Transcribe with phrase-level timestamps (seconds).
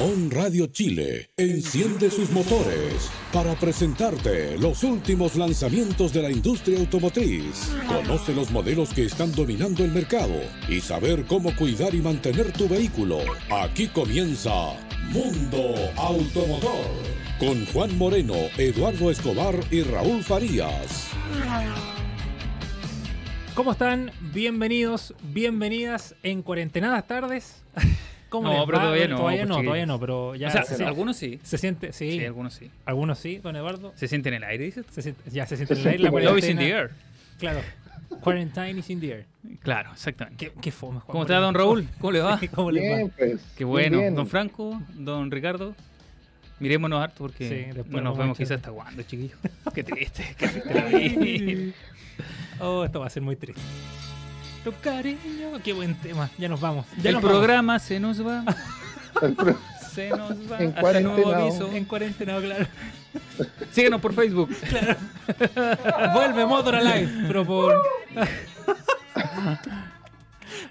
[0.00, 7.70] On Radio Chile enciende sus motores para presentarte los últimos lanzamientos de la industria automotriz.
[7.86, 12.68] Conoce los modelos que están dominando el mercado y saber cómo cuidar y mantener tu
[12.68, 13.18] vehículo.
[13.50, 14.50] Aquí comienza
[15.12, 16.86] Mundo Automotor
[17.38, 21.08] con Juan Moreno, Eduardo Escobar y Raúl Farías.
[23.54, 24.10] ¿Cómo están?
[24.32, 27.62] Bienvenidos, bienvenidas en cuarentenadas tardes.
[28.32, 28.84] ¿Cómo No, les pero va?
[28.84, 29.64] todavía no, Todavía pues, no, chiquillos.
[29.68, 31.38] todavía no, pero ya O sea, se, algunos sí.
[31.42, 32.70] se siente, sí, Sí, algunos sí.
[32.86, 33.92] algunos sí, don Eduardo.
[33.94, 34.86] ¿Se siente en el aire, dices?
[34.90, 36.90] Se siente- ya se siente en el aire la Love is in the air.
[37.38, 37.60] Claro.
[38.20, 39.26] Quarantine is in the air.
[39.60, 40.46] Claro, exactamente.
[40.46, 41.54] Qué, qué fome, Juan ¿Cómo está, don.
[41.54, 41.86] Raúl?
[41.98, 42.40] ¿Cómo le va?
[42.54, 42.96] ¿Cómo le va?
[42.96, 43.40] Bien, pues.
[43.56, 43.98] Qué bueno.
[43.98, 44.14] bien.
[44.14, 45.74] Don Franco, don Ricardo.
[46.58, 49.36] Mirémonos harto porque Sí, después no nos vemos quizás hasta cuándo, chiquillos.
[49.74, 51.72] Qué triste, qué triste la vida.
[52.60, 53.60] Oh, esto va a ser muy triste.
[54.64, 56.30] Tu cariño, qué buen tema.
[56.38, 56.86] Ya nos vamos.
[57.02, 57.36] Ya El nos vamos.
[57.38, 58.44] programa se nos va,
[59.14, 59.58] pro-
[59.92, 60.58] se nos va.
[60.60, 61.36] En Hasta nuevo cuarentena.
[61.38, 61.72] aviso.
[61.72, 62.66] En cuarentena, claro.
[63.72, 64.48] Síguenos por Facebook.
[66.14, 67.82] Vuelve Motor Alive, pero por.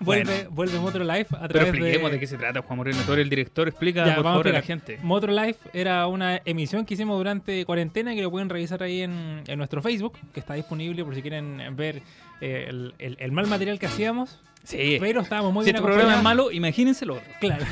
[0.06, 2.16] vuelve, vuelve Motor Alive a Pero través expliquemos de...
[2.16, 2.98] de qué se trata, Juan Moreno.
[3.02, 4.98] Eres el director, explica Ya, por favor a la gente.
[5.02, 9.44] Motor Life era una emisión que hicimos durante cuarentena que lo pueden revisar ahí en,
[9.48, 12.02] en nuestro Facebook, que está disponible por si quieren ver
[12.42, 14.40] eh, el, el- el mal material que hacíamos.
[14.64, 14.98] Sí.
[15.00, 16.46] Pero estábamos muy si bien este programa es acompañados.
[16.48, 17.28] malo, imagínense lo otro.
[17.40, 17.66] Claro,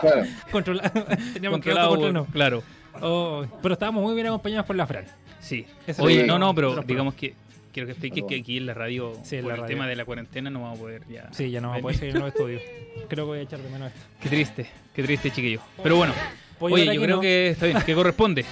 [0.00, 0.22] Claro.
[0.52, 0.90] controla-
[1.32, 2.26] teníamos que Controlado, autocontrolarnos.
[2.32, 2.62] claro.
[3.02, 5.04] Oh, pero estábamos muy bien acompañados por la Fran.
[5.40, 5.64] Sí.
[5.98, 7.34] Oye, no, no, pero digamos que
[7.72, 9.74] quiero que expliques que aquí en la radio, Sí, por la el radio.
[9.76, 11.28] tema de la cuarentena, no vamos a poder ya.
[11.32, 12.62] Sí, ya no vamos a poder seguir en los estudios.
[13.08, 14.06] Creo que voy a echar de menos esto.
[14.22, 15.60] Qué triste, qué triste, chiquillo.
[15.82, 16.12] Pero bueno,
[16.60, 17.22] oye, yo aquí creo no.
[17.22, 18.44] que está bien, que corresponde.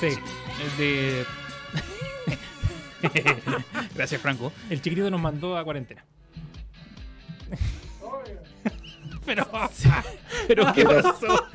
[0.00, 1.24] Sí, Es de.
[3.94, 4.52] Gracias, Franco.
[4.70, 6.04] el chiquitito nos mandó a cuarentena.
[9.24, 9.46] Pero
[10.48, 11.46] Pero, ¿qué pasó?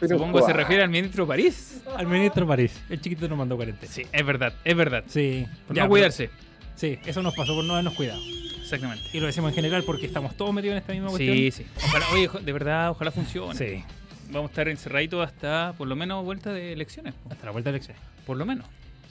[0.00, 0.56] Pero Supongo se ¿cuál?
[0.56, 1.82] refiere al ministro París.
[1.96, 3.92] al ministro París, el chiquitito nos mandó cuarentena.
[3.92, 5.04] Sí, es verdad, es verdad.
[5.08, 6.30] Sí, Por ya, no pero- cuidarse.
[6.76, 8.20] Sí, eso nos pasó por no habernos cuidado.
[8.62, 9.04] Exactamente.
[9.12, 11.36] Y lo decimos en general porque estamos todos metidos en esta misma cuestión.
[11.36, 11.66] Sí, sí.
[11.84, 13.54] Ojalá, oye, de verdad, ojalá funcione.
[13.58, 13.84] Sí,
[14.30, 17.14] Vamos a estar encerraditos hasta por lo menos vuelta de elecciones.
[17.30, 18.00] hasta la vuelta de elecciones.
[18.26, 18.66] Por lo menos.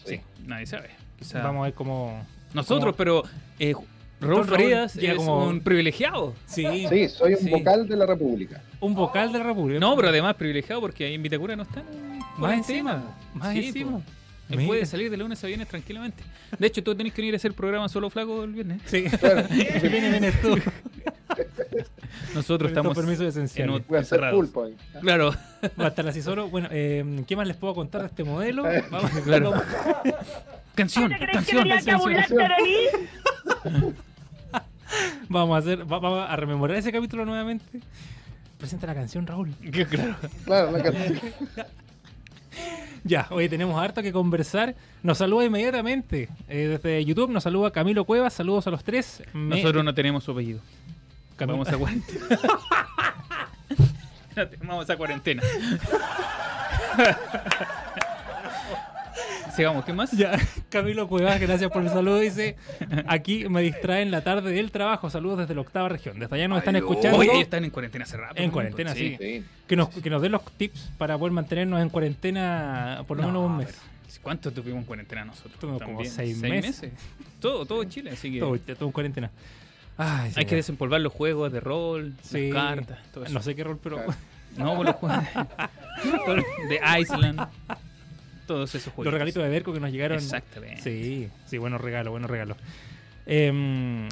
[0.06, 0.22] Sí.
[0.46, 0.92] Nadie sabe.
[1.20, 2.26] Quizá Vamos a ver cómo.
[2.54, 3.24] Nosotros, cómo- pero
[3.60, 3.74] eh,
[4.20, 6.34] Raúl Raúl Farías llega es como- un privilegiado.
[6.46, 7.50] Sí, Sí, soy un Sí.
[7.52, 8.62] vocal de la República.
[8.80, 9.80] un vocal de la República.
[9.80, 11.84] No, pero además privilegiado porque ahí en Vitacura no están.
[12.38, 13.92] Más encima, más Sí, encima.
[13.92, 14.02] po.
[14.50, 16.24] Él puede salir de lunes a viernes tranquilamente.
[16.58, 18.82] De hecho, tú tenés que venir a hacer el programa solo flaco el viernes.
[18.86, 19.44] Sí, Claro.
[19.52, 20.58] viene, vienes tú.
[22.34, 23.76] Nosotros estamos permisos en esenciales.
[23.76, 24.76] un- Voy a hacer pulpo ahí.
[25.02, 25.34] Claro,
[25.80, 26.48] Va a estar así solo.
[26.50, 28.64] Bueno, eh, ¿qué más les puedo contar de este modelo?
[28.92, 29.54] Vamos, Claro.
[30.76, 32.02] canción, canción, canción.
[35.30, 37.66] vamos a hacer, va- vamos a rememorar ese capítulo nuevamente.
[38.58, 39.54] Presenta la canción, Raúl.
[39.90, 40.16] Claro.
[40.46, 41.20] Claro, la canción.
[43.04, 44.76] Ya, hoy tenemos harto que conversar.
[45.04, 47.30] Nos saluda inmediatamente eh, desde YouTube.
[47.30, 48.34] Nos saluda Camilo Cuevas.
[48.34, 49.24] Saludos a los tres.
[49.34, 50.60] Me- Nosotros no tenemos su apellido.
[51.38, 52.26] Cam- Vamos a cuarentena.
[54.36, 55.44] No Vamos a cuarentena.
[59.58, 60.12] Sigamos, ¿qué más?
[60.12, 62.20] Ya, Camilo Cuevas, gracias por el saludo.
[62.20, 62.56] Dice:
[63.08, 65.10] Aquí me distraen la tarde del trabajo.
[65.10, 66.20] Saludos desde la octava región.
[66.20, 67.22] Desde allá nos están escuchando.
[67.24, 68.36] Ellos están en cuarentena hace rato.
[68.38, 69.18] En cuarentena, sí.
[69.20, 69.44] Sí.
[69.68, 73.30] Que nos, que nos den los tips para poder mantenernos en cuarentena por lo No,
[73.30, 73.82] menos un mes.
[74.22, 75.60] ¿Cuánto tuvimos en cuarentena nosotros?
[75.60, 76.92] Tuvimos como seis meses.
[77.42, 79.32] Todo, todo Chile, así que Todo, todo en cuarentena.
[79.98, 82.52] Ay, hay que desempolvar los juegos de rol, Sí.
[82.52, 83.34] las cartas, todo eso.
[83.34, 83.98] No sé qué rol, pero.
[83.98, 84.14] Claro.
[84.56, 85.24] No, pues los juegos
[86.70, 87.48] de Iceland,
[88.48, 89.06] todos esos juegos.
[89.06, 90.18] Los regalitos de Berco que nos llegaron.
[90.18, 90.82] Exactamente.
[90.82, 92.58] Sí, sí, buenos regalos, buenos regalos.
[93.26, 94.08] Em,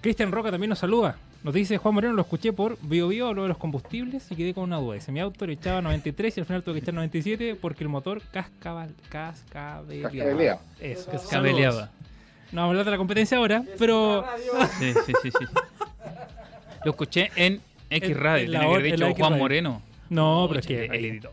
[0.00, 1.16] Cristian Roca también nos saluda.
[1.42, 4.52] Nos dice Juan Moreno, lo escuché por Bio Bio, habló de los combustibles y quedé
[4.52, 4.94] con una duda.
[4.94, 7.88] Dice, mi auto le echaba 93 y al final tuve que echar 97 porque el
[7.88, 10.10] motor cascabal, cascabeleaba.
[10.10, 10.60] Cascabelea.
[10.80, 11.90] Eso, Cascabeleaba.
[12.52, 14.24] No vamos a hablar de la competencia ahora, pero
[14.78, 15.44] Sí, sí, sí, sí.
[16.84, 19.38] Lo escuché en X Radio, en la tiene que haber dicho Juan.
[19.38, 19.82] Moreno.
[20.10, 21.32] no, pero es que el editor.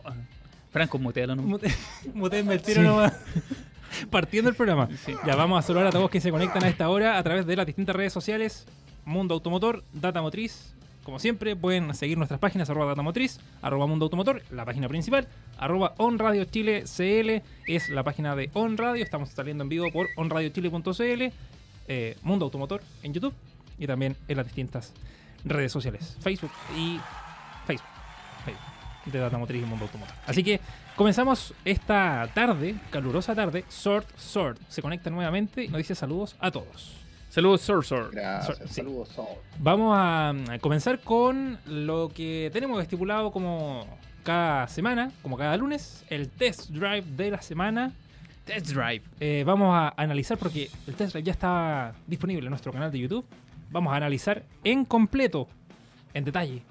[0.72, 1.52] Franco, mutealo nomás.
[1.62, 1.75] Mute-
[2.14, 3.14] Mutenme el tiro nomás.
[4.12, 4.90] Partiendo el programa.
[5.06, 5.14] Sí.
[5.25, 7.56] Ya vamos a saludar a todos que se conectan a esta hora a través de
[7.56, 8.66] las distintas redes sociales.
[9.06, 10.74] Mundo Automotor, Data Motriz.
[11.04, 15.25] Como siempre, pueden seguir nuestras páginas arroba Data Motriz, arroba Mundo Automotor, la página principal,
[15.58, 19.02] arroba On Radio Chile CL, es la página de On Radio.
[19.06, 21.31] Estamos saliendo en vivo por onradiochile.cl,
[21.88, 23.34] eh, Mundo Automotor en YouTube
[23.80, 24.92] y también en las distintas
[25.46, 27.00] redes sociales, Facebook y
[27.66, 27.88] Facebook.
[28.44, 28.77] Facebook.
[29.12, 30.15] De Data Motriz y Mundo Automotor.
[30.25, 30.59] Así que
[30.95, 33.65] comenzamos esta tarde, calurosa tarde.
[33.69, 36.95] Sword Sword se conecta nuevamente y nos dice saludos a todos.
[37.30, 38.12] Saludos, Sor Sor.
[38.12, 38.57] Gracias.
[38.68, 38.75] Sí.
[38.75, 39.25] Saludos, Sol.
[39.59, 43.86] Vamos a, a comenzar con lo que tenemos estipulado como
[44.24, 47.92] cada semana, como cada lunes, el test drive de la semana.
[48.45, 49.01] Test Drive.
[49.19, 52.98] Eh, vamos a analizar porque el test drive ya está disponible en nuestro canal de
[53.00, 53.25] YouTube.
[53.71, 55.50] Vamos a analizar en completo,
[56.13, 56.62] en detalle,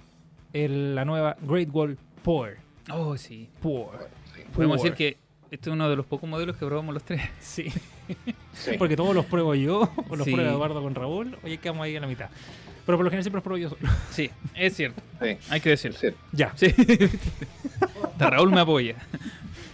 [0.55, 2.57] el- la nueva Great Wall Power.
[2.91, 3.49] Oh, sí.
[3.63, 4.09] Power.
[4.53, 5.17] Podemos decir que
[5.53, 7.23] este es uno de los pocos modelos que probamos los tres.
[7.41, 7.73] Sí,
[8.53, 8.73] Sí.
[8.79, 10.33] porque todos los pruebo yo, o los Sí.
[10.33, 12.29] prueba Eduardo con Raúl, hoy quedamos ahí en la mitad.
[12.85, 13.89] Pero por lo general siempre los pruebo yo solo.
[14.11, 15.01] Sí, es cierto.
[15.23, 15.99] Sí, Hay que decirlo.
[16.33, 16.67] Ya, Sí.
[18.05, 18.97] Hasta Raúl me apoya.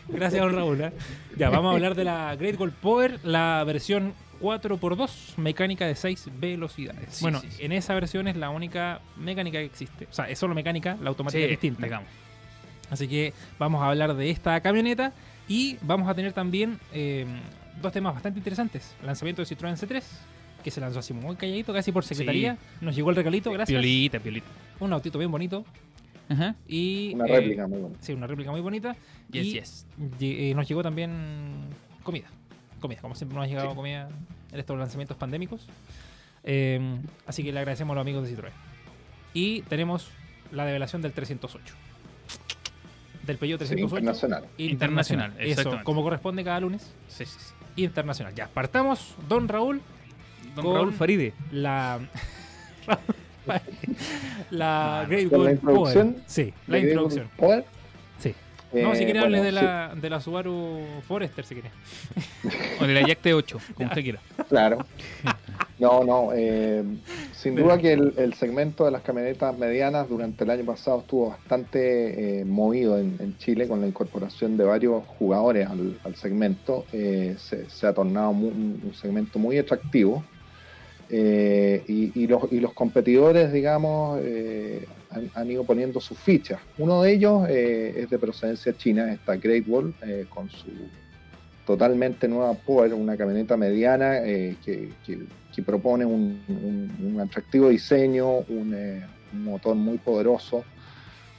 [0.09, 0.81] gracias don Raúl.
[0.83, 0.93] ¿eh?
[1.39, 4.13] Ya, vamos a hablar de la Great Wall Power, la versión
[4.43, 7.15] 4x2, mecánica de 6 velocidades.
[7.17, 7.63] Sí, bueno, sí, sí.
[7.65, 10.07] en esa versión es la única mecánica que existe.
[10.11, 11.85] O sea, es solo mecánica, la automática es distinta.
[11.85, 12.09] digamos.
[12.93, 15.13] Así que vamos a hablar de esta camioneta
[15.49, 17.25] y vamos a tener también eh,
[17.81, 18.95] dos temas bastante interesantes.
[19.01, 20.03] El lanzamiento de Citroën C3,
[20.63, 22.59] que se lanzó así muy calladito, casi por secretaría.
[22.83, 23.69] Nos llegó el regalito, gracias.
[23.81, 24.47] Piolita, piolita.
[24.79, 25.65] Un autito bien bonito.
[26.29, 26.55] Ajá.
[26.69, 27.97] Y, Una eh, réplica muy buena.
[28.01, 28.95] Sí, una réplica muy bonita.
[29.31, 29.87] Yes, y yes.
[30.21, 31.11] lle- eh, nos llegó también
[32.03, 32.27] comida.
[32.79, 34.09] Comida, como siempre nos ha llegado comida
[34.53, 35.67] en estos lanzamientos pandémicos.
[36.45, 38.53] Eh, así que le agradecemos a los amigos de Citroën.
[39.33, 40.11] Y tenemos
[40.51, 41.75] la develación del 308.
[43.27, 43.97] Del Peugeot Sí, 308.
[43.99, 44.45] internacional.
[44.59, 45.85] Internacional, Eso, exactamente.
[45.85, 46.91] como corresponde cada lunes.
[47.09, 47.83] Sí, sí, sí.
[47.83, 48.35] Internacional.
[48.35, 49.81] Ya, partamos, don Raúl,
[50.57, 51.33] Don Con- Raúl Faride.
[51.53, 52.01] la...
[54.51, 56.13] la Great ¿Con la introducción?
[56.13, 56.25] Power.
[56.27, 57.29] Sí, la ¿Le digo introducción.
[57.37, 57.65] poder?
[58.19, 58.35] Sí.
[58.73, 61.71] No, Eh, si quiere bueno, hable de sí, la, de la Subaru Forester, si quiere.
[62.81, 64.21] O de la Jack T8, como usted quiera.
[64.49, 64.85] Claro.
[65.79, 66.31] No, no.
[66.35, 66.85] eh,
[67.35, 72.41] sin duda que el, segmento de las camionetas medianas durante el año pasado estuvo bastante
[72.41, 76.85] eh, movido en, Chile con la incorporación de varios jugadores al, segmento.
[76.93, 80.23] Eh, se, ha tornado un, segmento muy atractivo.
[81.11, 86.61] Eh, y, y los, y los competidores, digamos, eh, han, han ido poniendo sus fichas.
[86.79, 89.93] Uno de ellos es de procedencia china, está Great Wall,
[90.31, 90.69] con su
[91.67, 94.93] totalmente nueva Power, una camioneta mediana eh, que,
[95.65, 100.65] propone un, un- atractivo diseño, un, eh, motor muy poderoso,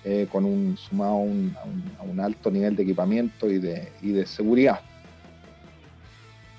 [0.04, 4.80] eh, con un sumado a un, alto nivel de equipamiento y de, seguridad.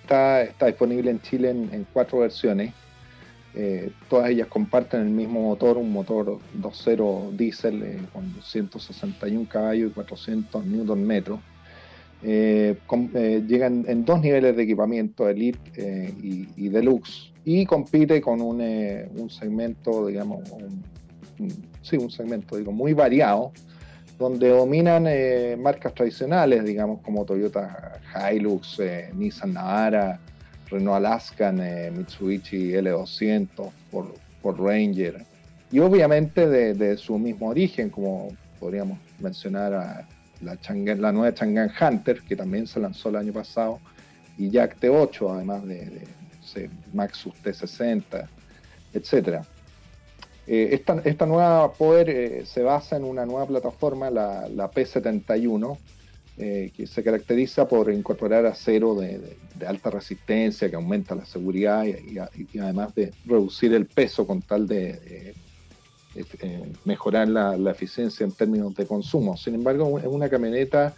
[0.03, 2.73] Está, disponible en Chile en, en cuatro versiones.
[4.09, 10.65] Todas ellas comparten el mismo motor, un motor 2.0 diésel con 161 caballos y 400
[10.67, 11.39] newton metros.
[12.27, 17.67] Eh, com- eh, llegan en dos niveles de equipamiento, Elite eh, y, y Deluxe, y
[17.67, 20.83] compite con un, eh, un segmento, digamos, un,
[21.39, 23.53] un- sí, un segmento digo, muy variado,
[24.19, 28.01] donde dominan eh, marcas tradicionales, digamos, como Toyota
[28.33, 30.19] Hilux, eh, Nissan Navara,
[30.71, 31.61] Renault Alaskan,
[31.95, 34.09] Mitsubishi L200, Ford,
[34.41, 35.23] Ford Ranger,
[35.71, 38.29] y obviamente de, de su mismo origen, como
[38.59, 40.09] podríamos mencionar a
[40.41, 43.81] la, nueva Chang'an Hunter, que también se lanzó el año pasado,
[44.37, 46.07] y Jack T8, además de,
[46.93, 48.29] Maxus T60,
[48.93, 49.45] etcétera.
[50.47, 55.79] Eh, esta, esta nueva Power eh, se basa en una nueva plataforma, la, la P71,
[56.37, 62.59] eh, que se caracteriza por incorporar acero de, alta resistencia, que aumenta la seguridad y,
[62.59, 65.33] además de reducir el peso con tal de,
[66.15, 69.37] eh, mejorar la, la eficiencia en términos de consumo.
[69.37, 70.95] Sin embargo, es una camioneta,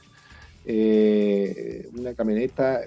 [0.66, 2.82] eh, una camioneta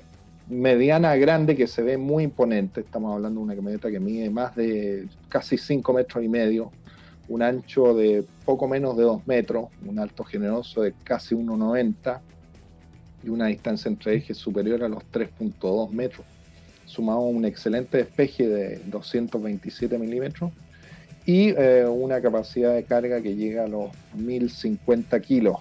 [0.47, 2.81] mediana grande que se ve muy imponente.
[2.81, 6.71] Estamos hablando de una camioneta que mide más de casi 5 metros y medio,
[7.27, 12.19] un ancho de poco menos de 2 metros, un alto generoso de casi 1,90
[13.23, 16.25] y una distancia entre ejes superior a los 3.2 metros,
[16.85, 20.51] sumado a un excelente despeje de 227 milímetros
[21.29, 25.57] y eh, una capacidad de carga que llega a los 1050 kilos.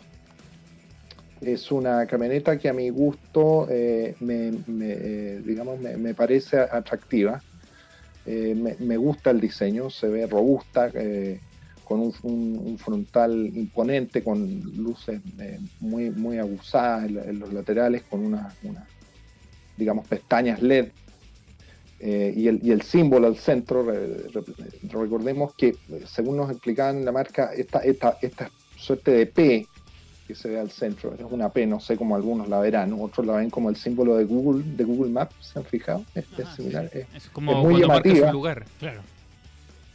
[1.43, 4.49] Es una camioneta que a mi gusto eh, me,
[4.81, 7.43] eh, digamos, me, parece atractiva.
[8.25, 10.91] Me, gusta el diseño, se ve robusta,
[11.85, 15.21] con un, frontal imponente, con luces
[15.81, 18.55] muy, muy abusadas en, los laterales, con unas,
[19.77, 20.89] digamos, pestañas LED.
[22.01, 24.43] Eh, y, el, y el símbolo al centro, re- re-
[24.89, 25.75] recordemos que,
[26.07, 29.67] según nos explicaban la marca, esta, esta, esta suerte de P
[30.29, 33.27] que se ve al centro, es una P, no sé cómo algunos la verán, otros
[33.27, 36.05] la ven como el símbolo de Google, de Google Maps, ¿se han fijado?
[36.15, 36.91] Es, es Ah, similar.
[36.93, 36.99] sí.
[37.17, 38.27] es- como es muy llamativa.
[38.29, 38.65] un lugar.
[38.79, 39.01] Claro.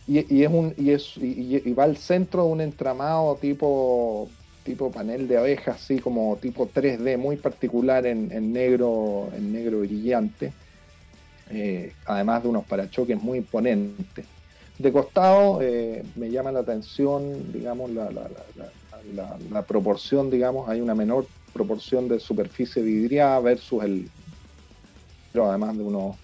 [0.07, 4.27] y, y es un y, es, y, y va al centro de un entramado tipo
[4.65, 9.79] tipo panel de abeja, así como tipo 3D, muy particular en, en negro, en negro
[9.81, 10.51] brillante.
[11.49, 14.25] Eh, además de unos parachoques muy imponentes.
[14.77, 18.29] De costado eh, me llama la atención, digamos, la, la-
[19.13, 24.09] la- la- proporción, digamos, hay una menor proporción de superficie vidriada versus el,
[25.31, 26.15] pero además de unos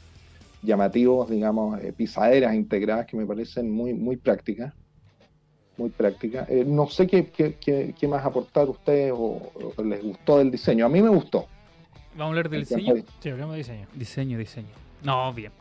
[0.64, 4.74] llamativos, digamos, eh, pisaderas integradas que me parecen muy, muy prácticas.
[5.78, 6.50] Muy prácticas.
[6.50, 10.52] Eh, no sé qué, qué- qué- qué más aportar ustedes o, o les gustó del
[10.52, 10.86] diseño.
[10.86, 11.46] A mí me gustó.
[12.18, 12.96] Vamos a hablar del diseño.
[12.96, 13.88] a- Sí, hablamos de diseño.
[13.94, 14.89] Diseño, diseño.
[15.04, 15.52] No, bien.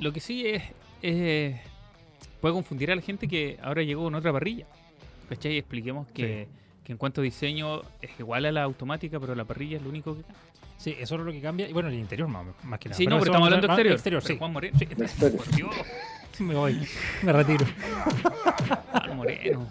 [0.00, 0.62] Lo que sí es,
[1.02, 1.56] es-
[2.40, 4.66] puede confundir a la gente que ahora llegó con otra parrilla.
[5.28, 5.56] ¿Cachai?
[5.58, 6.46] Expliquemos que,
[6.84, 9.88] que en cuanto a diseño es igual a la automática, pero la parrilla es lo
[9.88, 10.42] único que cambia.
[10.76, 11.68] Sí, eso es lo que cambia.
[11.68, 12.96] Y bueno, el interior más, más que nada.
[12.96, 13.94] Sí, no, pero estamos hablando más- exterior.
[13.94, 14.36] exterior, sí.
[14.36, 14.78] Juan Moreno.
[15.36, 15.70] Por Dios,
[16.40, 16.86] Me voy,
[17.22, 17.64] me retiro.
[18.92, 19.66] Juan Moreno.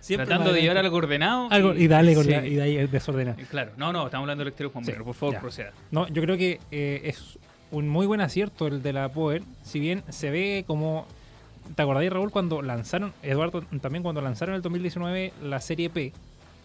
[0.00, 1.48] Siempre Tratando de llevar algo ordenado.
[1.50, 2.30] Algo, y dale con sí.
[2.30, 3.34] la, y de ahí desordena.
[3.50, 5.04] Claro, no, no, estamos hablando del exterior Juan Sí, Moreno.
[5.04, 5.40] Por favor, ya.
[5.40, 5.72] proceda.
[5.90, 7.38] No, yo creo que eh, es
[7.74, 9.42] un muy buen acierto el de la Power.
[9.62, 11.06] Si bien se ve como.
[11.74, 16.12] ¿Te acordáis, Raúl, cuando lanzaron, Eduardo, también cuando lanzaron en el 2019 la serie P?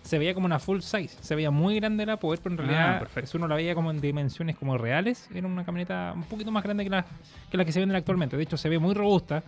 [0.03, 1.09] Se veía como una full size.
[1.21, 3.91] Se veía muy grande la Power, pero en Ah, realidad si uno la veía como
[3.91, 5.27] en dimensiones como reales.
[5.33, 7.05] Era una camioneta un poquito más grande que la
[7.49, 8.35] que, la que se venden actualmente.
[8.37, 9.43] De hecho, se ve muy robusta.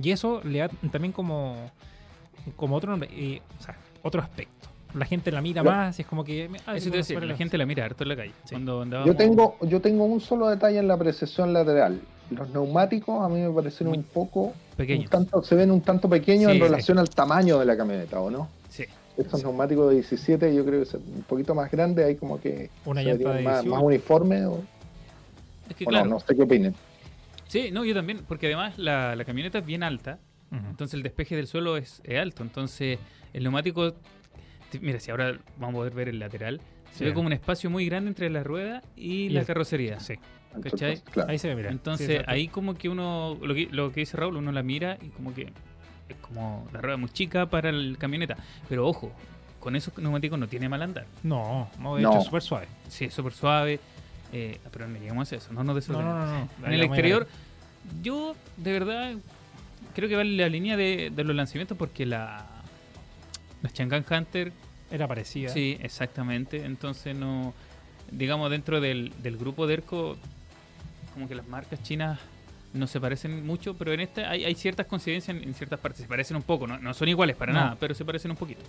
[0.00, 1.70] Y eso le da también como,
[2.56, 2.98] como otro, o
[3.62, 4.57] sea, otro aspecto.
[4.94, 6.48] La gente la mira más y es como que...
[6.66, 8.32] ah, Eso te bueno, la gente la mira harto en la calle.
[8.44, 8.50] Sí.
[8.54, 9.06] Cuando andábamos...
[9.12, 12.00] Yo tengo, yo tengo un solo detalle en la precesión lateral.
[12.30, 15.04] Los neumáticos a mí me parecen Muy un poco, pequeños.
[15.04, 16.68] un tanto, se ven un tanto pequeños Sí, en sí.
[16.68, 18.48] relación al tamaño de la camioneta, ¿o no?
[18.68, 18.84] Sí.
[19.16, 22.70] Estos neumáticos de 17 yo creo que son un poquito más grandes, hay como que
[22.84, 23.70] Una llanta de más, 18.
[23.74, 24.62] más uniforme o,
[25.68, 26.74] Es que o claro, no, no sé qué opinen.
[27.46, 30.18] sí, no, yo también, porque además la, la camioneta es bien alta,
[30.50, 32.98] entonces el despeje del suelo es, es alto, entonces
[33.34, 33.92] el neumático,
[34.80, 36.60] mira, si ahora vamos a poder ver el lateral,
[36.92, 37.04] se Sí.
[37.04, 40.00] ve como un espacio muy grande entre la rueda y, Y la el- carrocería.
[40.00, 40.14] Sí,
[40.62, 41.00] ¿Cachai?
[41.02, 41.30] Claro.
[41.30, 41.70] ahí se ve, mira.
[41.70, 45.08] Entonces ahí como que uno, lo que, lo que dice Raúl, uno la mira y
[45.10, 45.52] como que
[46.08, 48.36] es como la rueda muy chica para el camioneta.
[48.68, 49.12] Pero ojo,
[49.60, 51.06] con esos neumáticos no tiene mal andar.
[51.22, 52.08] No, no, de No.
[52.10, 52.66] hecho es súper suave.
[52.88, 53.78] Sí, es súper suave,
[54.32, 56.26] eh, pero no llegamos a eso, no nos No, no, desordenemos.
[56.28, 56.48] no.
[56.60, 56.66] no.
[56.66, 57.28] En el exterior,
[58.02, 59.12] yo de verdad
[59.94, 62.46] creo que va en la línea de, de los lanzamientos porque la,
[63.62, 64.52] la Chang'an Hunter,
[64.90, 65.48] Era parecida.
[65.50, 66.64] sí, exactamente.
[66.64, 67.54] Entonces, no,
[68.10, 70.16] digamos, dentro del, del grupo de ERCO,
[71.14, 72.18] como que las marcas chinas
[72.74, 76.02] no se parecen mucho, pero en esta hay, hay ciertas coincidencias en, en ciertas partes.
[76.02, 77.60] Se parecen un poco, no, no son iguales para No.
[77.60, 78.60] nada, pero se parecen un poquito.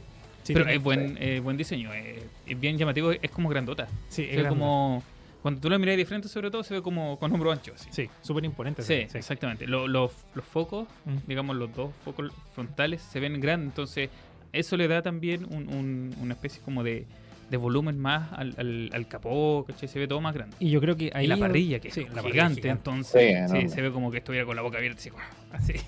[0.43, 3.88] Sí, pero es buen, eh, buen diseño, eh, es bien llamativo, es como grandota.
[4.08, 5.03] Sí, es como.
[5.41, 7.72] Cuando tú lo miras de frente, sobre todo, se ve como con hombro ancho.
[7.75, 7.88] Así.
[7.91, 8.81] Sí, súper imponente.
[8.81, 9.17] Sí, sí.
[9.17, 9.67] exactamente.
[9.67, 11.15] Lo- los, los focos, Mm.
[11.27, 14.10] digamos, los dos focos frontales se ven grandes, entonces
[14.53, 17.06] eso le da también un- un- una especie como de,
[17.50, 19.88] de volumen más al, al, al capó, ¿cachai?
[19.89, 20.56] Se ve todo más grande.
[20.60, 21.25] Y yo creo que ahí.
[21.25, 22.89] y la parrilla, que sí, es la parrilla gigante, gigante.
[22.89, 25.10] entonces Sí, se ve como que estuviera con la boca abierta, así.
[25.51, 25.74] así.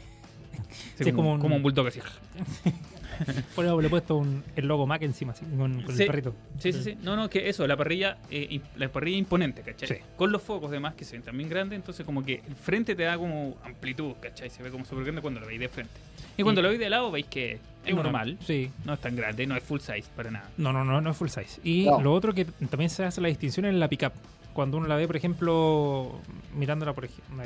[0.97, 1.99] Sí, Sí, como, como un, un- como un bulldog así.
[3.55, 6.03] Por eso le he puesto un, el logo Mac encima, así, con, con Sí.
[6.03, 6.33] el perrito.
[6.59, 6.97] Sí, sí, sí.
[7.01, 9.87] No, no, que eso, la parrilla, eh, la parrilla imponente, ¿cachai?
[9.87, 9.95] Sí.
[10.15, 13.03] Con los focos demás que se ven también grandes, entonces como que el frente te
[13.03, 14.49] da como amplitud, ¿cachai?
[14.49, 15.93] Se ve como súper grande cuando lo veis de frente.
[16.37, 18.69] Y cuando Y- lo veis de lado veis que es una- normal, Sí.
[18.85, 20.49] no es tan grande, no es full size para nada.
[20.57, 21.59] No, no, no, no es full size.
[21.63, 22.01] Y No.
[22.01, 24.13] lo otro que también se hace la distinción en la pickup.
[24.53, 26.19] Cuando uno la ve, por ejemplo,
[26.57, 27.43] mirándola por ejemplo,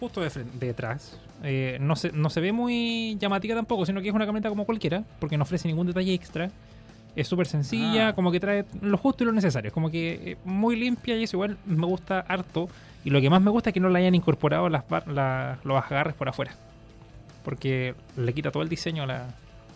[0.00, 4.08] justo de frente, detrás, eh, no, se, no se ve muy llamativa tampoco, sino que
[4.08, 6.50] es una camioneta como cualquiera, porque no ofrece ningún detalle extra.
[7.14, 8.12] Es súper sencilla, Ah.
[8.14, 9.68] como que trae lo justo y lo necesario.
[9.68, 12.68] Es como que eh, muy limpia y eso igual me gusta harto.
[13.04, 15.58] Y lo que más me gusta es que no le hayan incorporado las, bar- la-
[15.64, 16.52] los agarres por afuera.
[17.44, 19.28] Porque le quita todo el diseño, la,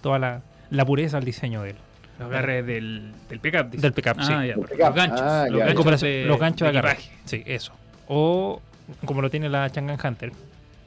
[0.03, 1.77] toda la, la pureza al diseño de él.
[2.19, 3.71] Los agarres del, del pickup.
[3.71, 4.33] Del pickup, ah, sí.
[4.49, 4.57] ya.
[4.57, 5.21] Los ganchos.
[5.23, 6.97] Ah, los ganchos de, los ganchos de.
[7.25, 7.73] Sí, eso.
[8.09, 8.61] O
[9.05, 10.31] como lo tiene la Changan Hunter,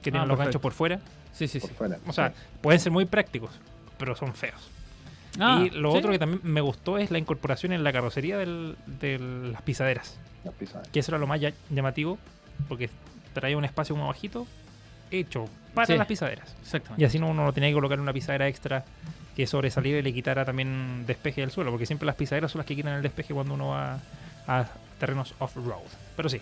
[0.01, 0.43] que tienen Ah, los perfecto.
[0.45, 0.99] ganchos por fuera.
[1.33, 1.75] Sí, sí, por sí.
[1.75, 1.97] fuera.
[2.07, 3.51] O sea, pueden ser muy prácticos,
[3.97, 4.69] pero son feos.
[5.39, 5.97] Ah, y lo sí.
[5.97, 9.17] otro que también me gustó es la incorporación en la carrocería del- de
[9.51, 10.17] las pisaderas.
[10.43, 10.87] las pisadas.
[10.89, 12.19] Que eso era lo más ya- llamativo,
[12.67, 12.89] porque
[13.33, 14.45] traía un espacio más bajito
[15.09, 15.95] hecho para Sí.
[15.97, 16.53] las pisaderas.
[16.61, 17.01] Exactamente.
[17.01, 18.83] Y así no, uno no tenía que colocar una pisadera extra
[19.37, 22.65] que sobresaliera y le quitara también despeje del suelo, porque siempre las pisaderas son las
[22.67, 23.99] que quitan el despeje cuando uno va
[24.47, 24.65] a
[24.99, 25.81] terrenos off-road.
[26.17, 26.41] Pero sí,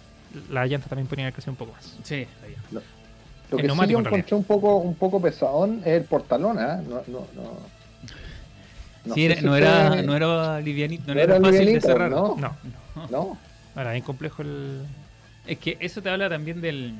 [0.49, 1.97] las llantas también podrían crecer un poco más.
[2.03, 2.25] Sí.
[2.71, 6.57] Lo El que sí yo en encontré un poco, un poco pesadón es el portalón,
[6.59, 6.81] ¿ah?
[6.87, 7.81] No, no, no.
[9.03, 11.51] No Sí, era- si no, era, ustedes- no era livianito, no, no era, era fácil
[11.59, 12.11] de livianito, cerrar.
[12.11, 12.35] ¿no?
[12.37, 12.55] No,
[13.09, 13.37] No,
[13.75, 14.83] era bien complejo el...
[15.47, 16.93] Es que eso te habla también del.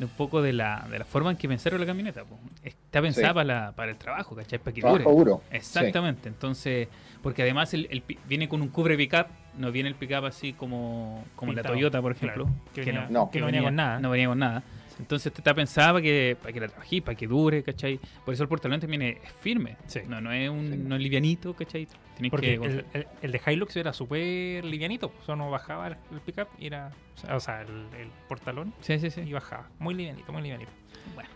[0.00, 2.24] Un poco de la, de la forma en que pensaron la camioneta.
[2.24, 2.38] po.
[2.62, 3.34] Está pensada Sí.
[3.34, 4.58] para, la- para el trabajo, ¿cachai?
[4.58, 5.16] Para que Trabajo dure.
[5.30, 5.42] duro.
[5.50, 6.28] Exactamente.
[6.28, 6.88] Entonces,
[7.22, 9.26] porque además el, el pi- viene con un cubre pickup,
[9.58, 12.44] no viene el pickup así como, como la Toyota, por ejemplo.
[12.44, 13.98] claro, que venía- no, que no venía con nada.
[14.00, 14.62] No venía con nada.
[14.98, 17.98] Entonces está pensada para que, para que la trabajís, para que dure, ¿cachai?
[18.24, 19.76] Por eso el portalón viene es firme.
[19.86, 20.00] Sí.
[20.06, 20.76] No, no es un Sí.
[20.78, 21.88] no es livianito, ¿cachai?
[22.16, 25.12] Tienes Porque que el, el- el de Hilux era súper livianito.
[25.20, 26.92] O sea, no bajaba el, el pickup y era.
[27.16, 29.22] O sea, o sea, el, el portalón Sí, sí, sí.
[29.22, 29.68] y bajaba.
[29.80, 30.70] Muy livianito, muy livianito.
[31.14, 31.28] Bueno.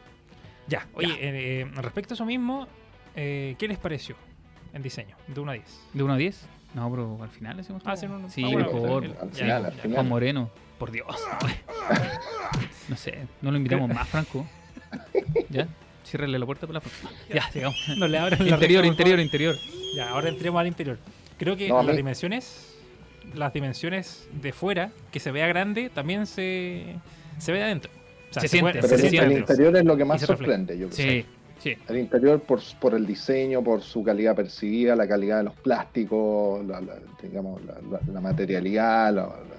[0.68, 2.68] Ya, oye, eh, eh, respecto a eso mismo,
[3.16, 4.14] eh, ¿qué les pareció
[4.72, 5.16] en diseño?
[5.26, 5.80] De 1 a 10.
[5.94, 6.48] ¿De 1 a 10?
[6.74, 8.28] No, pero al final decimos Ah, sí, no, no.
[8.28, 9.04] Sí, Ah, bueno, mejor.
[9.04, 9.68] el- Al ya, final, ya.
[9.68, 9.94] al final.
[9.96, 10.50] Juan Moreno.
[10.78, 11.06] Por Dios.
[12.88, 14.46] no sé, no lo invitamos más, Franco.
[15.50, 15.66] ¿Ya?
[16.04, 17.10] Ciérrale la puerta para la próxima.
[17.32, 17.76] Ya, sigamos.
[17.98, 19.54] No le abran la Interior, por interior, interior.
[19.96, 20.98] Ya, ahora entremos al interior.
[21.38, 22.74] Creo que No, las dimensiones,
[23.34, 26.94] las dimensiones de fuera, que se vea grande, también se,
[27.38, 27.90] se ve de adentro.
[28.30, 29.34] O sea, Se siente, se el, se siente.
[29.34, 30.96] el interior es lo que más sorprende, yo creo.
[30.96, 31.26] Sí,
[31.62, 31.76] sí.
[31.88, 36.64] El interior por, por el diseño, por su calidad percibida, la calidad de los plásticos,
[36.66, 39.58] la, la- digamos, la, la- la materialidad, la- la-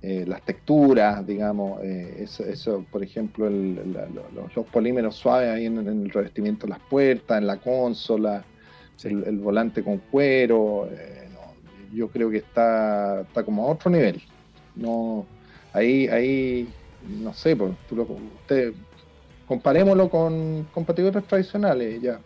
[0.00, 5.48] eh, las texturas, digamos, eh, eso, eso, por ejemplo, el- la- los, los polímeros suaves
[5.50, 8.44] ahí en, en el revestimiento de las puertas, en la consola,
[8.96, 9.08] Sí.
[9.08, 11.40] el, el volante con cuero, eh, no,
[11.92, 14.20] yo creo que está, está como a otro nivel.
[14.74, 15.24] No,
[15.72, 16.68] ahí, ahí,
[17.22, 18.72] no sé, pues, tú lo, usted,
[19.46, 22.20] comparémoslo con competidores tradicionales, ya.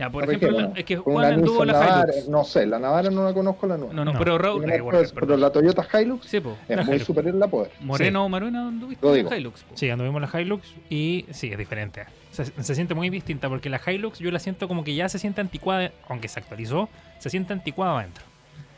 [0.00, 2.28] Ya, por ¿Para ejemplo, la- es que Juan anduvo la Navara, Hilux.
[2.30, 3.92] no sé, la Navara no la conozco la nueva.
[3.92, 4.18] No, no, No.
[4.18, 4.64] pero Raúl.
[4.64, 6.56] Pero, pero la Toyota Hilux Sí, po.
[6.66, 7.06] es La muy Hilux.
[7.06, 7.70] superior en la poder.
[7.80, 9.34] Moreno, Moreno, anduviste Lo en digo.
[9.36, 9.62] Hilux.
[9.62, 9.76] po.
[9.76, 12.04] Sí, anduvimos la Hilux y sí, es diferente.
[12.30, 15.18] Se, se siente muy distinta porque la Hilux yo la siento como que ya se
[15.18, 16.88] siente anticuada, aunque se actualizó,
[17.18, 18.24] se siente anticuada adentro.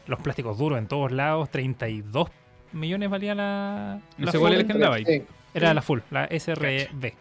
[0.08, 2.28] Los plásticos duros en todos lados, 32
[2.72, 4.00] millones valía la...
[4.18, 5.04] No la sé cuál es el que andaba ahí.
[5.04, 5.22] Sí,
[5.54, 7.12] Era la full, la SRB.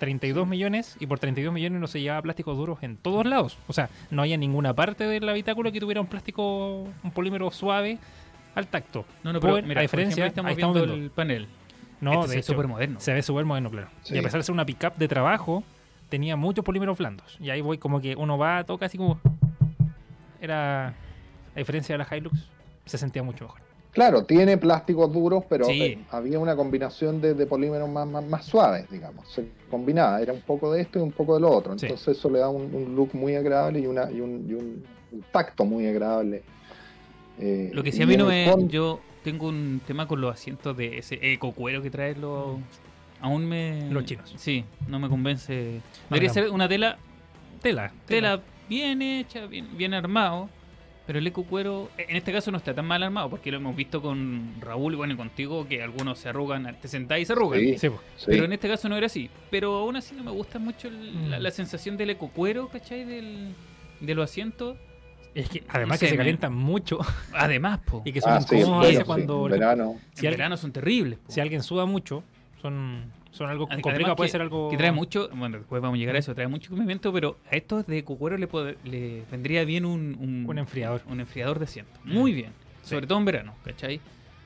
[0.00, 3.56] 32 millones y por 32 millones no se llevaba plásticos duros en todos lados.
[3.68, 7.98] O sea, no había ninguna parte del habitáculo que tuviera un plástico, un polímero suave
[8.56, 9.04] al tacto.
[9.22, 11.46] No, no, pero Por- mira, a por diferencia, ejemplo, ahí ahí estamos viendo el panel.
[12.00, 12.98] No, este de se ve súper moderno.
[12.98, 13.88] se ve súper moderno, claro.
[14.02, 14.14] Sí.
[14.14, 15.62] Y a pesar de ser una pickup de trabajo,
[16.08, 17.36] tenía muchos polímeros blandos.
[17.38, 19.20] Y ahí voy como que uno va, toca así como...
[20.40, 20.88] Era...
[21.54, 22.48] A diferencia de la Hilux,
[22.86, 23.60] se sentía mucho mejor.
[23.92, 25.82] Claro, tiene plásticos duros, pero Sí.
[25.82, 29.28] eh, había una combinación de, de polímeros más, más, más suaves, digamos.
[29.28, 31.76] Se combinaba, era un poco de esto y un poco de lo otro.
[31.78, 31.86] Sí.
[31.86, 34.84] Entonces eso le da un, un look muy agradable y, una, y, un, y un-
[35.12, 36.42] un tacto muy agradable.
[37.40, 38.46] Eh, Lo que sí a mí no me.
[38.48, 42.58] fondo- Yo tengo un tema con los asientos de ese eco cuero que traen los.
[43.20, 43.90] Aún me.
[43.90, 44.32] Los chinos.
[44.36, 45.80] Sí, no me convence.
[46.08, 46.34] No, Debería no.
[46.34, 46.96] ser una tela,
[47.60, 47.92] Tela.
[48.06, 50.48] tela bien hecha, bien, bien armado.
[51.06, 53.74] Pero el eco cuero, en este caso no está tan mal armado, porque lo hemos
[53.74, 57.32] visto con Raúl y bueno, y contigo, que algunos se arrugan, te sentás y se
[57.32, 57.58] arrugan.
[57.60, 57.88] Sí, Sí.
[58.26, 59.28] Pero en este caso no era así.
[59.50, 61.42] Pero aún así no me gusta mucho el- la, Mm.
[61.42, 63.04] la sensación del ecocuero, ¿cachai?
[63.04, 63.54] Del,
[64.00, 64.76] de los asientos.
[65.34, 66.98] Es que además sé, que se me- calientan mucho
[67.32, 68.02] Además, po.
[68.04, 69.46] y que son Ah, incómodos bueno, cuando...
[69.46, 69.96] en verano.
[70.14, 71.18] si, en al- verano son terribles.
[71.18, 71.32] po.
[71.32, 72.22] si alguien suda mucho,
[72.62, 74.70] son, son algo complicado, puede que- ser algo...
[74.70, 77.56] Que trae mucho, bueno, después vamos a llegar a eso, trae mucho movimiento, pero a
[77.56, 78.48] estos de cuero le,
[78.84, 81.02] le vendría bien un, un, Un enfriador.
[81.08, 81.92] un enfriador de asiento.
[82.04, 82.52] Muy bien.
[82.82, 84.00] Sobre todo en verano, ¿cachai?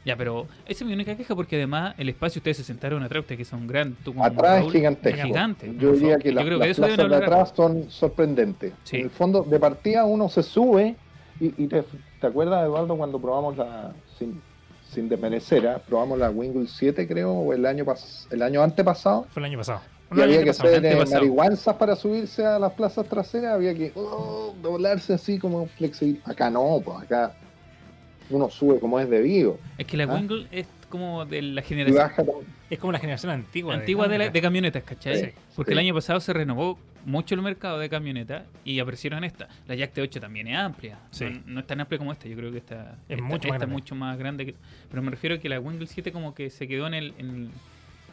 [0.05, 3.20] Ya, pero esa es mi única queja porque además el espacio ustedes se sentaron atrás,
[3.23, 3.99] ustedes que son grandes.
[4.05, 5.18] tú como Atrás es Raúl, gigantesco.
[5.18, 5.75] es gigante.
[5.79, 6.23] Yo diría favor.
[6.23, 8.73] que Yo las, creo las que eso plazas deben de atrás son sorprendentes.
[8.83, 8.97] Sí.
[8.99, 10.94] En el fondo, de partida uno se sube
[11.40, 11.85] y, y te,
[12.20, 14.42] ¿te acuerdas, Eduardo, cuando probamos la, sin,
[14.94, 15.80] sin desmerecer, ¿ah?
[15.87, 19.26] probamos la Wingle 7, creo, o el año, pas, el año antepasado?
[19.30, 19.80] Fue el año pasado.
[20.14, 23.90] Y había que pasado, hacer eh, marihuanzas para subirse a las plazas traseras, había que
[23.96, 26.20] oh, doblarse así como flexible.
[26.24, 27.35] Acá no, pues acá
[28.30, 29.59] uno sube como es debido.
[29.76, 30.14] Es que la ¿Ah?
[30.14, 33.74] Wingle es como de la Y generación baja tam- Es como la generación antigua.
[33.74, 34.82] antigua de, la- de camionetas.
[34.82, 35.18] ¿cachai?
[35.18, 35.72] Sí, Porque sí.
[35.72, 39.48] el año pasado se renovó mucho el mercado de camionetas y aparecieron esta.
[39.68, 40.98] La Jack T8 también es amplia.
[41.10, 41.26] Sí.
[41.26, 43.54] No, no es tan amplia como esta, yo creo que esta Es esta- mucho más
[43.56, 43.66] esta grande.
[43.72, 44.46] mucho más grande.
[44.46, 44.54] que-
[44.90, 47.30] pero me refiero a que la Wingle 7 como que se quedó en el, en
[47.30, 47.50] el-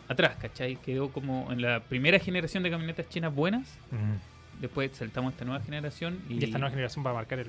[0.09, 0.75] atrás, ¿cachai?
[0.75, 3.77] Quedó como en la primera generación de camionetas chinas buenas.
[3.91, 4.59] Mm.
[4.61, 7.47] Después saltamos a esta nueva generación y, Y esta nueva generación va a marcar el,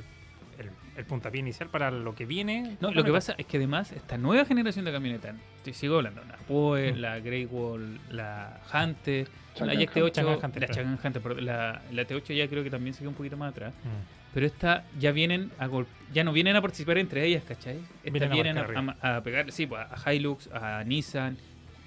[0.59, 2.77] el, el puntapié inicial para lo que viene.
[2.81, 5.35] No, lo que pasa es que además esta nueva generación de camionetas,
[5.65, 6.97] te sigo hablando, la Poe, Mm.
[6.99, 11.83] la Grey Wall, la Hunter, la Chang'an Jack T8, Chang'an Hunter, la Hunter, perdón, la,
[11.93, 13.73] la T8 ya creo que también se quedó un poquito más atrás.
[13.85, 14.33] Mm.
[14.35, 17.77] Pero esta ya vienen a gol- ya no vienen a participar entre ellas, ¿cachai?
[18.03, 21.37] Estas Vienen a vienen, a, a- a pegar, sí, pues, a Hilux, a Nissan,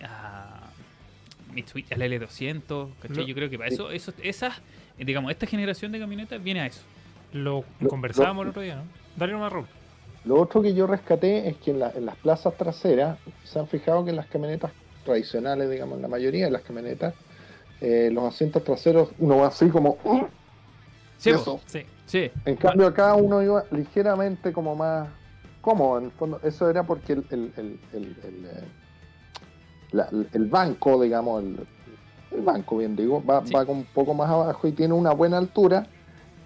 [0.04, 0.62] a
[1.54, 3.17] Mitsubishi, al L200, ¿cachai?
[3.17, 4.60] Lo- Yo creo que para eso, eso, esas,
[4.99, 6.82] eh, digamos, esta generación de camionetas viene a eso.
[7.36, 8.84] Lo Lo- conversábamos lo- el otro día, ¿no?
[9.17, 9.65] Dale una Raúl.
[10.24, 13.67] Lo otro que yo rescaté es que en, la- en las plazas traseras se han
[13.67, 14.71] fijado que las camionetas
[15.04, 17.13] tradicionales, digamos, en la mayoría de las camionetas,
[17.82, 19.98] eh, los asientos traseros, uno va así como...
[20.04, 20.26] "Uh",
[21.17, 21.60] Sí, eso.
[21.65, 21.82] Sí.
[22.06, 22.32] Sí.
[22.45, 25.08] En cambio acá uno iba ligeramente como más
[25.62, 26.39] cómodo, en el fondo.
[26.43, 28.63] Eso era porque el, el, el, el- eh,
[29.91, 33.54] la- el banco, digamos, el, banco, bien digo, va, Sí.
[33.54, 35.88] va un poco más abajo y tiene una buena altura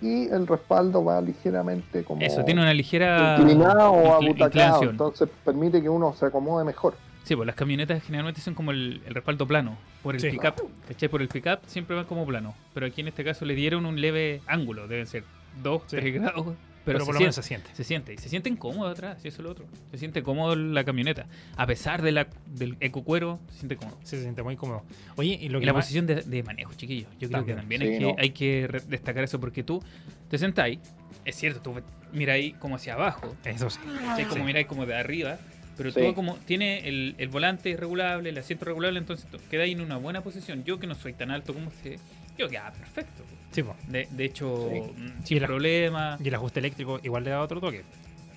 [0.01, 5.81] y el respaldo va ligeramente como Eso, tiene una ligera inclinado o abutacado, entonces permite
[5.81, 6.95] que uno se acomode mejor.
[7.23, 10.29] Sí, pues las camionetas generalmente son como el, el respaldo plano, por el Sí.
[10.31, 10.55] pickup.
[10.87, 11.09] ¿Cachai?
[11.09, 12.55] Por el pickup siempre van como plano.
[12.73, 15.23] Pero aquí en este caso le dieron un leve ángulo, deben ser
[15.61, 15.97] 2, Sí.
[15.97, 16.47] 3 grados.
[16.85, 17.69] Pero, Pero, se, por lo siente, menos se siente.
[17.75, 18.13] se siente.
[18.13, 19.65] Y se siente incómodo atrás, y eso es lo otro.
[19.91, 21.27] Se siente cómodo la camioneta.
[21.55, 23.97] A pesar de la, del ecocuero, se siente cómodo.
[24.03, 24.83] Sí, se siente muy cómodo.
[25.17, 27.09] Oye, y lo Y que la más- posición de, de manejo, chiquillos.
[27.19, 27.57] Yo creo que También.
[27.57, 28.15] también hay, Sí, que, no.
[28.17, 29.83] hay que re- destacar eso porque tú
[30.29, 30.79] te sentáis,
[31.25, 31.73] es cierto, tú
[32.13, 33.79] miras ahí como hacia abajo, Eso sí.
[34.07, 34.25] ¿cachai?
[34.25, 35.37] como miráis como de arriba,
[35.77, 35.99] pero Sí.
[35.99, 39.97] todo como tiene el, el volante regulable, el asiento regulable, entonces tú quedáis en una
[39.97, 40.63] buena posición.
[40.63, 41.99] Yo que no soy tan alto como usted,
[42.37, 43.23] yo quedaba perfecto.
[43.51, 43.75] Sí, po.
[43.87, 44.79] De, de hecho, Sí.
[45.01, 46.17] mm, Y sin la- problema.
[46.23, 47.83] Y el ajuste eléctrico igual le da otro toque.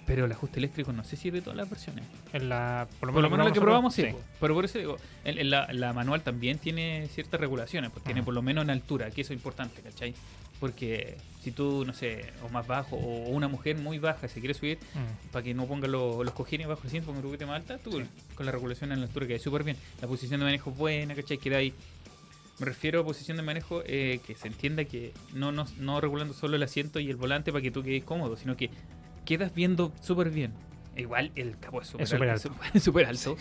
[0.04, 2.04] Pero el ajuste eléctrico no sé si es de todas las versiones.
[2.32, 4.04] En la, por Por lo menos la que probamos, sí.
[4.40, 8.22] Pero por eso digo, en- en la, la manual también tiene ciertas regulaciones, pues tiene
[8.22, 10.12] por lo menos en altura, que eso es importante, ¿cachai?
[10.58, 14.54] Porque si tú, no sé, o más bajo, o una mujer muy baja se quiere
[14.54, 15.30] subir, Mm.
[15.32, 17.78] para que no ponga lo- los cojines bajo el cinto, ponga un poquito más alta,
[17.78, 18.00] tú
[18.34, 19.76] con la regulación en la altura queda súper bien.
[20.00, 21.38] La posición de manejo es buena, ¿cachai?
[21.38, 21.72] Queda ahí.
[22.62, 26.32] Me refiero a posición de manejo eh, que se entienda que no, no, no regulando
[26.32, 28.70] solo el asiento y el volante para que tú quedes cómodo, sino que
[29.24, 30.52] quedas viendo súper bien.
[30.96, 33.36] Igual el capó es súper alto, es súper alto,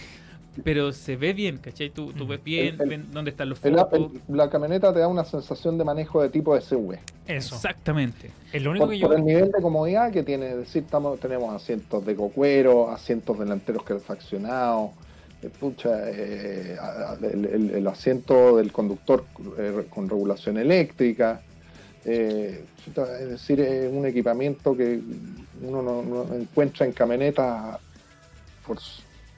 [0.64, 1.92] pero se ve bien, ¿cachai?
[1.92, 4.12] Tú, tú ves bien, El- dónde están los El- focos.
[4.28, 6.98] el- la camioneta te da una sensación de manejo de tipo SUV.
[7.28, 7.54] Eso.
[7.54, 8.32] Exactamente.
[8.52, 9.08] Es lo único Por, que yo.
[9.08, 13.38] por el nivel de comodidad que tiene, es decir, estamos, tenemos asientos de cocuero, asientos
[13.38, 14.90] delanteros calefaccionados,
[15.50, 19.26] pucha, eh, a- a- el, el- el asiento del conductor
[19.58, 21.42] eh, con regulación eléctrica,
[22.06, 22.64] eh,
[23.22, 25.00] es decir, es un equipamiento que
[25.62, 27.78] uno no, no encuentra en camionetas
[28.66, 28.78] por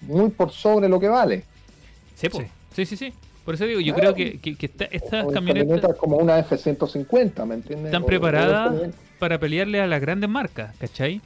[0.02, 1.44] muy por sobre lo que vale.
[2.16, 2.28] Sí.
[2.32, 2.44] Sí.
[2.76, 3.14] sí, sí, sí.
[3.46, 3.98] Por eso digo, yo Ah.
[4.00, 7.88] creo que, que- que esta- estas camionetas camionetas como una F-150, ¿me entiendes?
[7.88, 8.74] están preparadas
[9.20, 11.22] para pelearle a las grandes marcas, ¿cachai?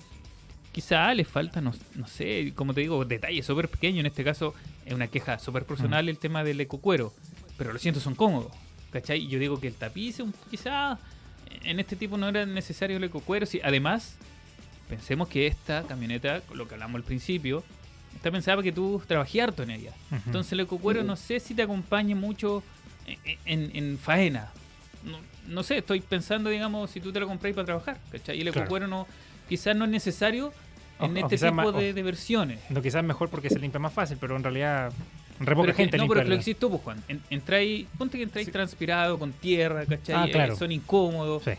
[0.78, 4.02] Quizá les falta, no, no sé, como te digo, detalles súper pequeños.
[4.02, 4.54] En este caso,
[4.86, 7.12] es una queja súper personal el tema del ecocuero.
[7.58, 8.52] Pero los asientos son cómodos,
[8.92, 9.24] ¿cachai?
[9.24, 11.00] Y Yo digo que el tapiz, un- quizá
[11.64, 13.48] en este tipo no era necesario el ecocuero.
[13.48, 14.18] Sí, además,
[14.88, 17.64] pensemos que esta camioneta, lo que hablamos al principio,
[18.16, 19.94] está pensada para que tú trabajes harto en ella.
[20.28, 22.62] Entonces el ecocuero no sé si te acompañe mucho
[23.08, 24.52] en, en- en faena.
[25.04, 28.38] No, no sé, estoy pensando, digamos, si tú te lo compráis para trabajar, ¿cachai?
[28.38, 28.62] Y el Claro.
[28.66, 29.08] ecocuero no,
[29.50, 30.54] quizás no es necesario
[31.00, 32.60] en O- este tipo más- de, versiones.
[32.70, 34.92] No, quizás mejor porque se limpia más fácil, pero en realidad
[35.40, 37.04] re poca que- gente no, pero lo que hiciste tú, pues, Juan.
[37.08, 37.22] En,
[37.98, 38.52] ponte que entráis Sí.
[38.52, 40.16] transpirado, con tierra, ¿cachai?
[40.16, 41.44] Ah, Eh, son incómodos.
[41.44, 41.52] Sí.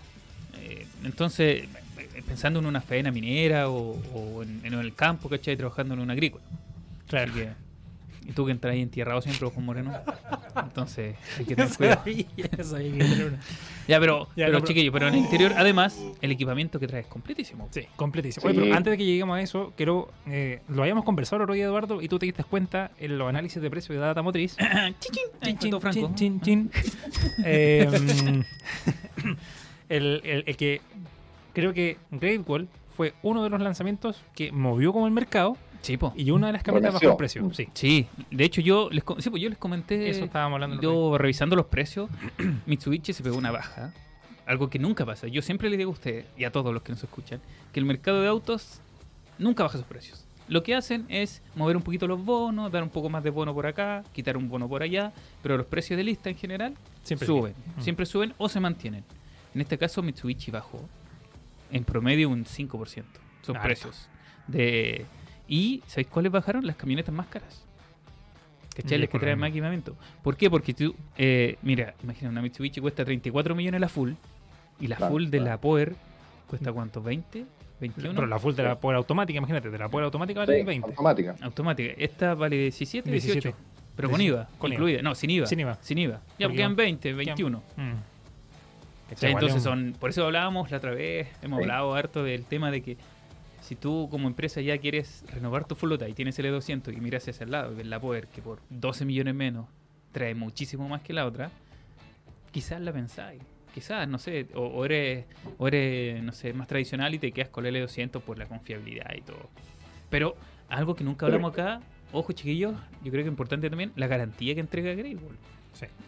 [0.61, 1.64] Eh, entonces,
[1.98, 5.57] eh, pensando en una faena minera o, o en, en el campo, ¿cachai?
[5.57, 6.42] Trabajando en un agrícola.
[7.07, 7.31] Claro.
[7.33, 7.67] Así que-
[8.28, 9.92] y tú que entras ahí entierrado siempre, ojo moreno.
[10.54, 12.02] Entonces, hay que tener cuidado.
[12.58, 13.40] Eso hay que tener una-
[13.88, 16.86] Ya, pero, Ya, pero no, pero- chiquillo, pero en el interior, además, el equipamiento que
[16.86, 17.68] traes es completísimo.
[17.70, 18.42] Sí, completísimo.
[18.42, 18.48] Sí.
[18.48, 20.10] Oye, pero antes de que lleguemos a eso, quiero.
[20.26, 23.28] eh, lo habíamos conversado el otro día, Eduardo, y tú te diste cuenta en los
[23.28, 24.56] análisis de precio de Data Motriz.
[25.00, 25.78] Chin, chin.
[25.90, 26.70] Chin, chin, chin.
[27.44, 27.88] Eh,
[29.88, 30.80] el, el- el que
[31.54, 35.96] creo que Great Wall fue uno de los lanzamientos que movió como el mercado Sí,
[35.96, 36.12] po.
[36.16, 37.08] y una de las camionetas Conoció.
[37.10, 37.50] bajo precio.
[37.54, 40.76] Sí, Sí, de hecho yo les, sí, pues yo les comenté, eso estábamos hablando.
[40.76, 42.10] el yo revisando los precios,
[42.66, 43.92] Mitsubishi se pegó una baja,
[44.46, 45.28] algo que nunca pasa.
[45.28, 47.40] Yo siempre le digo a ustedes y a todos los que nos escuchan
[47.72, 48.80] que el mercado de autos
[49.38, 50.24] nunca baja sus precios.
[50.48, 53.52] Lo que hacen es mover un poquito los bonos, dar un poco más de bono
[53.52, 55.12] por acá, quitar un bono por allá,
[55.42, 57.80] pero los precios de lista en general Siempre suben, Mm.
[57.82, 59.04] siempre suben o se mantienen.
[59.54, 60.80] En este caso Mitsubishi bajó
[61.70, 63.04] en promedio un 5%
[63.42, 64.08] sus precios.
[64.46, 65.04] De,
[65.48, 66.66] y ¿sabéis cuáles bajaron?
[66.66, 67.64] Las camionetas más caras.
[68.76, 68.98] ¿Cachai?
[68.98, 69.96] Las que traen más equipamiento.
[70.22, 70.48] ¿Por qué?
[70.48, 74.12] Porque tú, eh, mira, imagina, una Mitsubishi cuesta 34 millones la full
[74.78, 75.96] y la Claro, full de la Power
[76.46, 77.02] cuesta cuánto?
[77.02, 77.44] ¿20?
[77.80, 77.92] ¿21?
[78.14, 80.87] Pero la full de la Power automática, imagínate, de la Power automática vale Sí, 20.
[80.90, 81.34] automática.
[81.40, 81.92] Automática.
[81.96, 83.32] Esta vale 17, 18.
[83.34, 83.56] 17.
[83.96, 84.74] Pero con IVA, Con IVA.
[84.76, 85.02] incluida.
[85.02, 85.46] No, sin IVA.
[85.46, 85.78] Sin IVA.
[85.80, 86.20] Sin IVA.
[86.38, 86.82] Ya Porque quedan IVA.
[86.84, 87.62] 20, 21.
[87.76, 87.92] Mm.
[89.22, 91.62] Entonces son, por eso hablábamos la otra vez, hemos Sí.
[91.64, 92.96] hablado harto del tema de que
[93.60, 97.26] si tú como empresa ya quieres renovar tu flota y tienes el E200 y miras
[97.28, 99.66] hacia el lado y ves la Power que por 12 millones menos
[100.12, 101.50] trae muchísimo más que la otra,
[102.50, 103.42] quizás la pensáis.
[103.74, 105.24] Quizás, no sé, o, o eres,
[105.58, 109.14] o eres, no sé, más tradicional y te quedas con el E200 por la confiabilidad
[109.16, 109.48] y todo.
[110.10, 110.36] Pero
[110.68, 111.80] algo que nunca hablamos acá
[112.12, 115.36] ojo chiquillos, yo creo que es importante también la garantía que entrega Great Wall.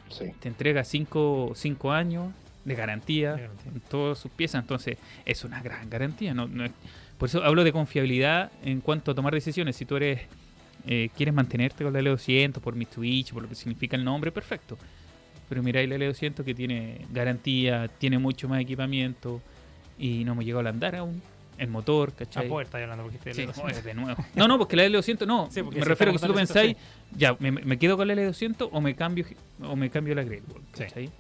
[0.08, 0.24] Sí.
[0.40, 1.54] Te entrega 5
[1.92, 2.32] años
[2.64, 3.72] de garantía De garantía.
[3.72, 6.34] en todas sus piezas, entonces es una gran garantía.
[6.34, 6.72] No, no es-
[7.20, 9.76] por eso hablo de confiabilidad en cuanto a tomar decisiones.
[9.76, 10.22] Si tú eres
[10.87, 14.78] eh, quieres mantenerte con la L200 por Mitsubishi, por lo que significa el nombre, perfecto.
[15.48, 19.42] Pero miráis la L200 que tiene garantía, tiene mucho más equipamiento
[19.98, 21.20] y no hemos llegado al andar aún.
[21.59, 22.48] El motor, A ¿cachai?
[22.48, 24.24] poder está hablando porque este Sí, lo- joder, de nuevo.
[24.35, 25.48] No, no, porque la L200 no.
[25.50, 26.74] Sí, me refiero a que si tú pensáis,
[27.14, 29.26] ya, me, me quedo con la L200 o me cambio
[29.62, 30.62] o me cambio la Great Wall.
[30.72, 30.85] Sí.
[30.85, 31.11] ¿cachai?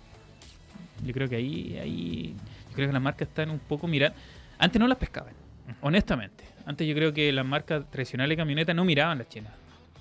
[1.04, 2.34] Yo creo que ahí, ahí,
[2.70, 4.16] yo creo que las marcas están un poco mirando.
[4.58, 5.34] Antes no las pescaban,
[5.80, 6.44] honestamente.
[6.66, 9.52] Antes yo creo que las marcas tradicionales de camionetas no miraban las chinas.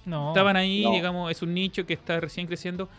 [0.05, 0.29] No.
[0.29, 0.91] Estaban ahí, No.
[0.91, 2.89] digamos, es un nicho que está recién creciendo.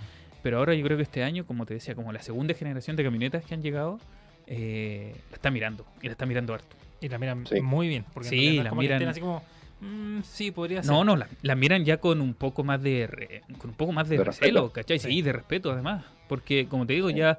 [0.42, 3.04] Pero ahora yo creo que este año, como te decía, como la segunda generación de
[3.04, 3.98] camionetas que han llegado,
[4.46, 5.85] eh, la está mirando.
[6.02, 6.76] Y la está mirando harto.
[7.00, 7.61] Y la miran Sí.
[7.61, 8.04] muy bien.
[8.12, 9.42] Porque Sí, no la como que miran- estén así como.
[9.80, 10.90] mm, sí, podría ser.
[10.92, 13.92] No, no, la, la miran ya con un poco más de re- con un poco
[13.92, 14.72] más de, De recelo, respeto.
[14.72, 14.98] ¿cachai?
[14.98, 15.22] Sí, Sí.
[15.22, 17.16] de respeto además, porque como te digo, Sí.
[17.16, 17.38] ya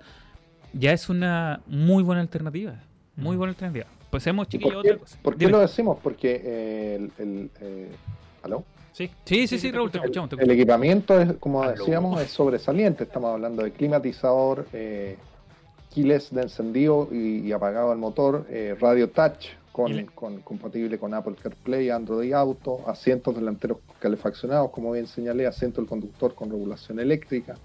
[0.74, 2.76] ya es una muy buena alternativa,
[3.17, 3.38] muy Mm.
[3.39, 3.86] buena alternativa.
[4.12, 5.17] Pasemos, ¿Y chiquillos, a por qué, otra cosa.
[5.24, 5.52] por qué Dime.
[5.54, 5.97] lo decimos?
[6.04, 7.88] Porque eh, el, el, eh,
[8.43, 8.63] ¿aló?
[8.93, 9.10] Sí.
[9.26, 10.30] Sí, sí, sí, Raúl, te escuchamos.
[10.38, 11.71] El equipamiento, es, como Aló.
[11.78, 13.06] decíamos, es sobresaliente.
[13.06, 15.17] Estamos hablando de climatizador, eh,
[15.95, 20.97] de encendido y, y apagado el motor, eh, radio touch con, Y le- con- compatible
[20.97, 26.50] con Apple CarPlay, Android Auto, asientos delanteros calefaccionados, como bien señalé, asiento del conductor con
[26.50, 27.56] regulación eléctrica,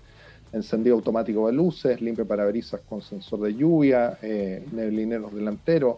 [0.52, 5.96] encendido automático de luces, limpio parabrisas con sensor de lluvia, eh, neblineros delanteros,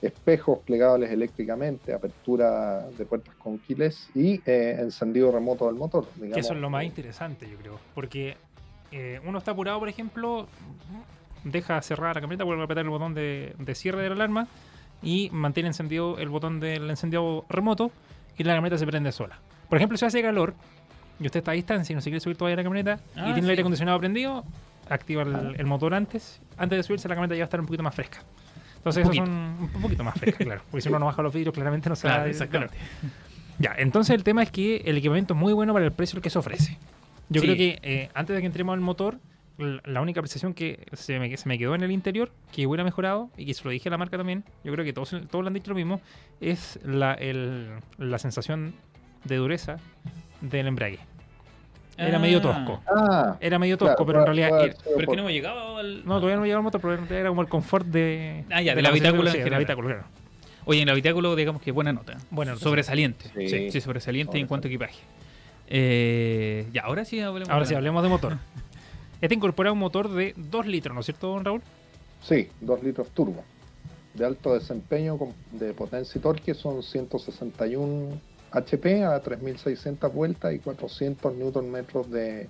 [0.00, 6.06] espejos plegables eléctricamente, apertura de puertas con keyless y eh, encendido remoto del motor.
[6.20, 7.80] Que eso es lo más interesante, yo creo.
[7.94, 8.36] Porque
[8.92, 10.46] eh, uno está apurado, por ejemplo,
[11.44, 14.46] deja cerrada la camioneta, vuelve a apretar el botón de, de cierre de la alarma
[15.02, 17.90] y mantiene encendido el botón del encendido remoto
[18.36, 19.38] y la camioneta se prende sola.
[19.68, 20.54] Por ejemplo, si hace calor
[21.20, 23.20] y usted está a distancia y no se quiere subir todavía a la camioneta y
[23.20, 24.44] Ah, tiene el aire acondicionado prendido,
[24.88, 26.40] activa el, el motor antes.
[26.56, 28.20] Antes de subirse, la camioneta ya va a estar un poquito más fresca.
[28.78, 29.30] Entonces, Un eso son
[29.74, 30.62] un poquito más fresca, claro.
[30.70, 32.74] Porque si uno no baja los vidrios, claramente no se va Claro, a exactamente.
[33.58, 36.30] ya, entonces el tema es que el equipamiento es muy bueno para el precio que
[36.30, 36.78] se ofrece.
[37.28, 37.46] Yo Sí.
[37.46, 39.18] creo que eh, antes de que entremos al motor,
[39.58, 43.28] la única apreciación que se me, se me quedó en el interior, que hubiera mejorado,
[43.36, 45.48] y que se lo dije a la marca también, yo creo que todos, todos le
[45.48, 46.00] han dicho lo mismo,
[46.40, 48.74] es la, el- la sensación
[49.24, 49.78] de dureza
[50.40, 51.00] del embrague.
[51.98, 52.80] Era medio Ah, tosco.
[52.86, 54.48] Ah, Era medio tosco, claro, pero en realidad...
[54.72, 56.04] sido Pero es que no hemos llegado al.
[56.04, 58.44] no, todavía no llegaba al motor, pero era como el confort de...
[58.50, 60.04] Ah, ya, de de la posición habitáculo sí, del habitáculo, claro.
[60.64, 62.18] Oye, en el habitáculo, digamos que buena nota.
[62.30, 63.30] Buena nota, Sobresaliente.
[63.34, 63.48] Sí.
[63.48, 64.98] Sí, sí, sobresaliente en cuanto a equipaje.
[65.66, 67.48] Eh, ya, ahora sí hablemos.
[67.50, 68.36] Ahora de- sí, hablemos de motor.
[69.20, 71.60] Este incorpora un motor de 2 litros, ¿no es cierto, don Raúl?
[72.22, 73.42] Sí, 2 litros turbo.
[74.14, 80.58] De alto desempeño, con- de potencia y torque, son 161 HP a 3600 vueltas y
[80.58, 82.48] 400 Nm de,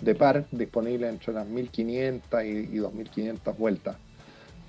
[0.00, 3.96] de par, disponible entre las 1500 y, y 2500 vueltas.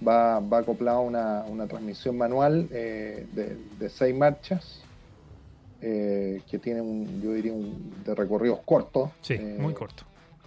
[0.06, 4.82] Va, va acoplado una, una transmisión manual eh, de, de 6 marchas,
[5.82, 9.10] eh, que tiene un, yo diría, un, de recorridos cortos.
[9.22, 10.04] Sí, eh, muy corto.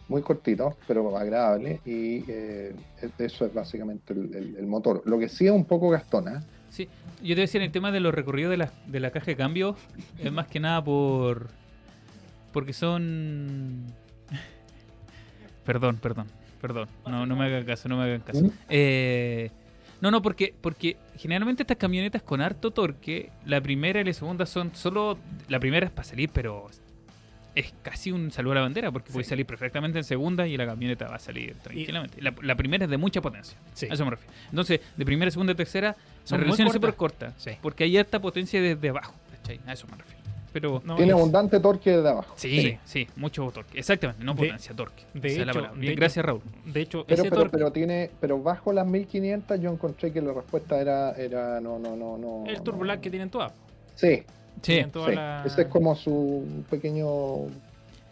[0.08, 2.74] muy cortito, pero agradable, y eh,
[3.18, 5.02] eso es básicamente el, el- el motor.
[5.04, 6.42] Lo que sí es un poco gastona,
[6.76, 6.90] Sí,
[7.22, 9.34] yo te decía en el tema de los recorridos de la, de la caja de
[9.34, 9.76] cambio,
[10.18, 11.48] es más que nada por.
[12.52, 13.86] Porque son.
[15.64, 16.26] Perdón, perdón,
[16.60, 16.86] perdón.
[17.06, 18.50] No, no me hagan caso, no me hagan caso.
[18.68, 19.50] Eh,
[20.02, 24.44] no, no, porque, porque generalmente estas camionetas con harto torque, la primera y la segunda
[24.44, 25.16] son solo.
[25.48, 26.68] La primera es para salir, pero
[27.56, 30.66] es casi un saludo a la bandera, porque puede salir perfectamente en segunda y la
[30.66, 32.20] camioneta va a salir tranquilamente.
[32.22, 33.58] La, la primera es de mucha potencia.
[33.74, 33.86] Sí.
[33.90, 34.32] A eso me refiero.
[34.50, 37.32] Entonces, de primera, segunda y tercera, Son la relación es súper cortas.
[37.34, 37.40] corta.
[37.40, 37.56] Sí.
[37.60, 39.14] Porque hay harta potencia desde abajo.
[39.32, 39.58] ¿cachai?
[39.66, 40.20] A eso me refiero.
[40.52, 40.82] Pero.
[40.84, 42.34] No, tiene es- abundante torque de abajo.
[42.36, 43.78] Sí, sí, mucho torque.
[43.78, 45.02] Exactamente, no De- potencia, torque.
[45.14, 46.40] de la hecho- de hecho- gracias, Raúl.
[46.64, 50.20] De hecho, Pero, ese pero, torque, pero tiene, pero bajo las 1500 yo encontré que
[50.22, 52.44] la respuesta era, era no, no, no, no.
[52.46, 53.52] el Turbo que tienen todas.
[53.94, 54.22] Sí,
[54.62, 55.12] Sí, sí.
[55.14, 57.44] la- Ese es como su pequeño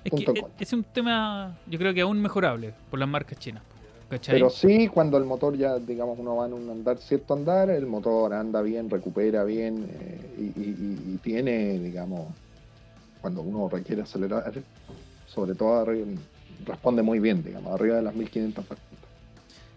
[0.04, 3.62] es punto que es, un tema, yo creo que aún mejorable por las marcas chinas.
[4.10, 4.36] ¿Cachai?
[4.36, 7.86] Pero sí, cuando el motor ya, digamos, uno va en un andar, cierto andar, el
[7.86, 12.28] motor anda bien, recupera bien eh, y, y- y- y tiene, digamos,
[13.20, 14.52] cuando uno requiere acelerar,
[15.26, 16.06] sobre todo arriba,
[16.66, 18.93] responde muy bien, digamos, arriba de las 1500 vueltas.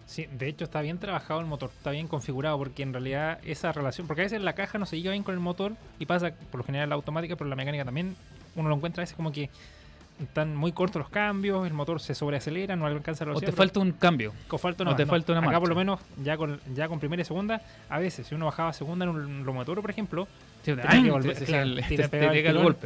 [0.08, 3.72] Sí, de hecho está bien trabajado el motor, está bien configurado porque en realidad esa
[3.72, 6.32] relación, porque a veces la caja no se lleva bien con el motor y pasa
[6.50, 8.16] por lo general la automática, pero la mecánica también
[8.56, 9.50] uno lo encuentra a veces como que
[10.18, 13.50] están muy cortos los cambios, el motor se sobreacelera, no alcanza la O velocidad.
[13.52, 14.32] te falta un cambio.
[14.48, 17.20] o falta, o te falta una Acá por lo menos, ya con, ya con primera
[17.20, 20.26] y segunda, a veces, si uno bajaba segunda en un lomotor, por ejemplo,
[20.64, 21.34] Te, pegaba el golpe.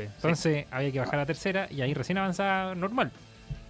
[0.08, 0.10] sí.
[0.16, 3.12] Entonces había que bajar a tercera y ahí recién avanzaba normal.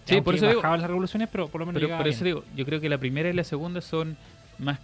[0.04, 2.36] Sí, por eso digo- las revoluciones, pero por lo menos Pero por eso bien.
[2.36, 4.16] digo, yo creo que la primera y la segunda son
[4.58, 4.78] más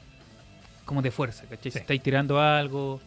[0.85, 1.65] como de fuerza, ¿cachai?
[1.65, 1.71] Sí.
[1.73, 3.01] Si estáis tirando algo,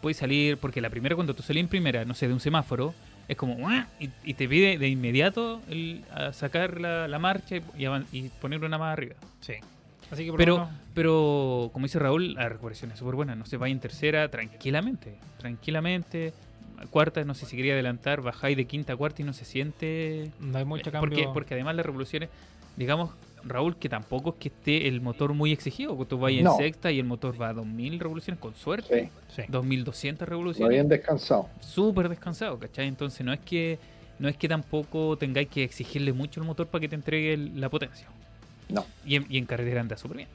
[0.00, 2.94] puedes salir, porque la primera cuando tú salís en primera, no sé, de un semáforo,
[3.26, 3.56] es como
[4.00, 8.06] y, y te pide de inmediato el, a sacar la, la marcha y, y avan-
[8.12, 9.14] y poner una más arriba.
[9.40, 9.54] Sí.
[10.10, 13.56] Así que por Pero, pero como dice Raúl, la recuperación es súper buena, no se
[13.56, 16.32] vaya en tercera tranquilamente, tranquilamente.
[16.88, 20.30] Cuarta, no sé si quería adelantar, bajáis de quinta a cuarta y no se siente
[20.40, 21.10] no hay mucho eh, cambio.
[21.10, 22.28] Porque, porque además las revoluciones,
[22.76, 23.10] digamos,
[23.44, 26.52] Raúl, que tampoco es que esté el motor muy exigido, que tú vayas No.
[26.52, 29.48] en sexta y el motor va a 2000 revoluciones con suerte, Sí, Sí.
[29.48, 31.48] 2200 lo revoluciones, habían descansado.
[31.60, 32.86] súper descansado, ¿cachai?
[32.88, 33.78] Entonces no es que
[34.18, 37.58] no es que tampoco tengáis que exigirle mucho al motor para que te entregue el-
[37.58, 38.06] la potencia.
[38.68, 38.84] No.
[39.06, 40.28] Y en, y en carretera anda súper bien.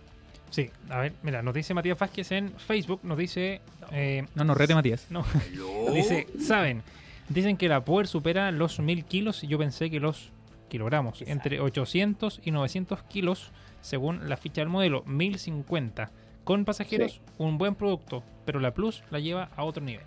[0.51, 3.61] Sí, a ver, mira, nos dice Matías Vázquez en Facebook, nos dice...
[3.91, 5.07] eh, No, no, rete Matías.
[5.09, 5.25] No,
[5.93, 6.81] dice, ¿saben?
[7.27, 10.29] Dicen que la Power supera los 1000 kilos y yo pensé que los
[10.69, 16.09] kilogramos, entre 800 y 900 kilos según la ficha del modelo, 1050.
[16.43, 17.21] Con pasajeros, Sí.
[17.39, 20.05] un buen producto, pero la Plus la lleva a otro nivel.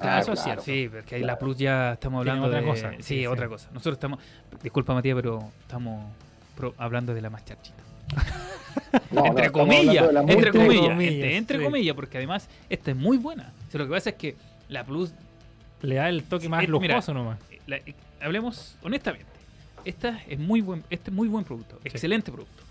[0.00, 0.62] Ah, eso es claro.
[0.62, 0.64] cierto.
[0.64, 1.38] Sí, porque ahí la Claro.
[1.40, 2.66] Plus ya estamos hablando otra de...
[2.66, 2.90] cosa.
[2.90, 3.26] Sí, Sí, sí.
[3.26, 3.68] otra cosa.
[3.72, 4.18] Nosotros estamos...
[4.62, 6.04] Disculpa Matías, pero estamos
[6.56, 7.82] pro- hablando de la más charchita.
[9.10, 11.64] No, entre comillas, entre comillas, comillas, entre, entre sí.
[11.64, 13.52] comillas, porque además esta es muy buena.
[13.68, 14.36] O sea, lo que pasa es que
[14.68, 15.12] la Plus,
[15.82, 17.38] Le da el toque más mira, lujoso nomás.
[17.50, 19.26] eh, la- eh, hablemos honestamente,
[19.84, 22.62] esta es muy buen, este es muy buen producto, excelente producto.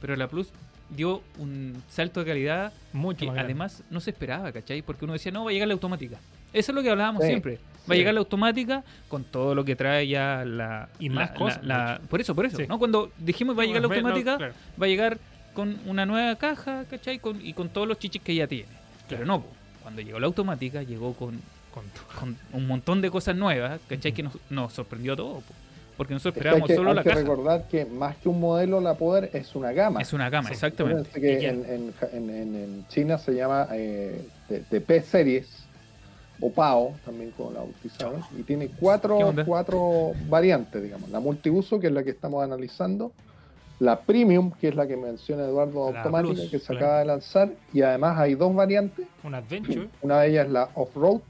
[0.00, 0.48] Pero la Plus
[0.90, 3.40] dio un salto de calidad Mucho que grande.
[3.42, 4.82] además no se esperaba, ¿cachai?
[4.82, 6.18] Porque uno decía, no, va a llegar la automática.
[6.52, 7.58] Eso es lo que hablábamos Sí, siempre.
[7.90, 10.88] Va a llegar la automática con todo lo que trae ya la...
[10.98, 12.58] Y más la- cosas, la- por eso, por eso.
[12.58, 12.64] Sí.
[12.68, 12.78] ¿no?
[12.78, 14.52] Cuando dijimos va a llegar la no, automática, claro.
[14.80, 15.18] va a llegar
[15.54, 17.18] con una nueva caja, ¿cachai?
[17.18, 18.68] Con- y con todos los chichis que ya tiene.
[19.08, 19.44] Pero no,
[19.82, 21.40] cuando llegó la automática, llegó con,
[21.72, 21.84] Con
[22.18, 24.12] con un montón de cosas nuevas, ¿cachai?
[24.12, 25.42] Que nos, nos sorprendió a todos.
[25.42, 25.54] po.
[25.96, 27.20] Porque nosotros esperábamos que, solo hay la que caja.
[27.20, 30.00] recordar que más que un modelo, la Poder es una gama.
[30.00, 30.54] Es una gama, Sí.
[30.54, 31.10] exactamente.
[31.14, 35.48] En, en, en- en- en China se llama eh, de, de P-Series
[36.40, 41.08] o PAO, también como la bautizaron, y tiene ¿Qué cuatro, cuatro variantes, digamos.
[41.10, 43.12] La multiuso, que es la que estamos analizando,
[43.82, 46.78] la Premium, que es la que menciona Eduardo La automática, Plus, que se claro.
[46.86, 49.88] acaba de lanzar, y además hay dos variantes, un Adventure.
[50.02, 51.20] una de ellas es la Off-Road,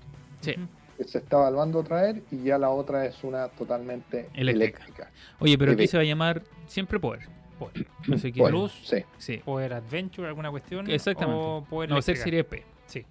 [0.40, 0.54] Sí.
[0.98, 4.82] que se está evaluando traer, y ya la otra es una totalmente Eléctrica.
[4.84, 5.10] eléctrica.
[5.38, 7.20] Oye, pero aquí se va a llamar siempre Power.
[7.58, 7.86] Power.
[8.12, 8.72] Así que- Power, Plus.
[8.84, 8.96] sí.
[9.16, 9.36] Sí.
[9.44, 10.90] Power Adventure, alguna cuestión.
[10.90, 11.40] Exactamente.
[11.42, 12.62] O Power No ser serie P.
[12.86, 13.02] Sí.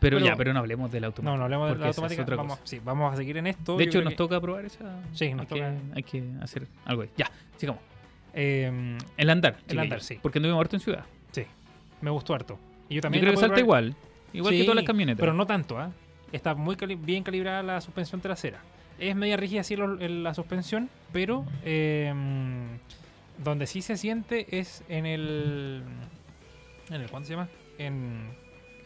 [0.00, 1.30] Pero, Pero- ya, pero no hablemos de la automática.
[1.32, 2.22] No, no hablemos de la es automática.
[2.22, 2.66] otra Vamos, cosa.
[2.68, 3.76] sí, vamos a seguir en esto.
[3.76, 4.98] De Yo hecho, nos que, toca probar esa.
[5.12, 5.70] Sí, nos hay, toca.
[5.70, 7.10] Que, hay que hacer algo ahí.
[7.16, 7.80] Ya, sigamos.
[8.36, 9.56] Eh, El andar.
[9.66, 10.18] El andar, sí.
[10.22, 11.04] Porque anduvimos harto en ciudad.
[11.32, 11.42] sí,
[12.00, 12.58] me gustó harto.
[12.88, 13.96] Y yo Yo también creo la que salta probar- igual.
[14.32, 15.20] Igual que todas las camionetas.
[15.20, 15.90] Pero no tanto, ¿ah?
[16.30, 18.60] Está muy cali- bien calibrada la suspensión trasera.
[18.98, 22.12] Es media rígida así la suspensión, pero eh,
[23.42, 25.82] donde sí se siente es en el.
[26.90, 27.48] En el ¿Cuánto se llama?
[27.78, 28.28] En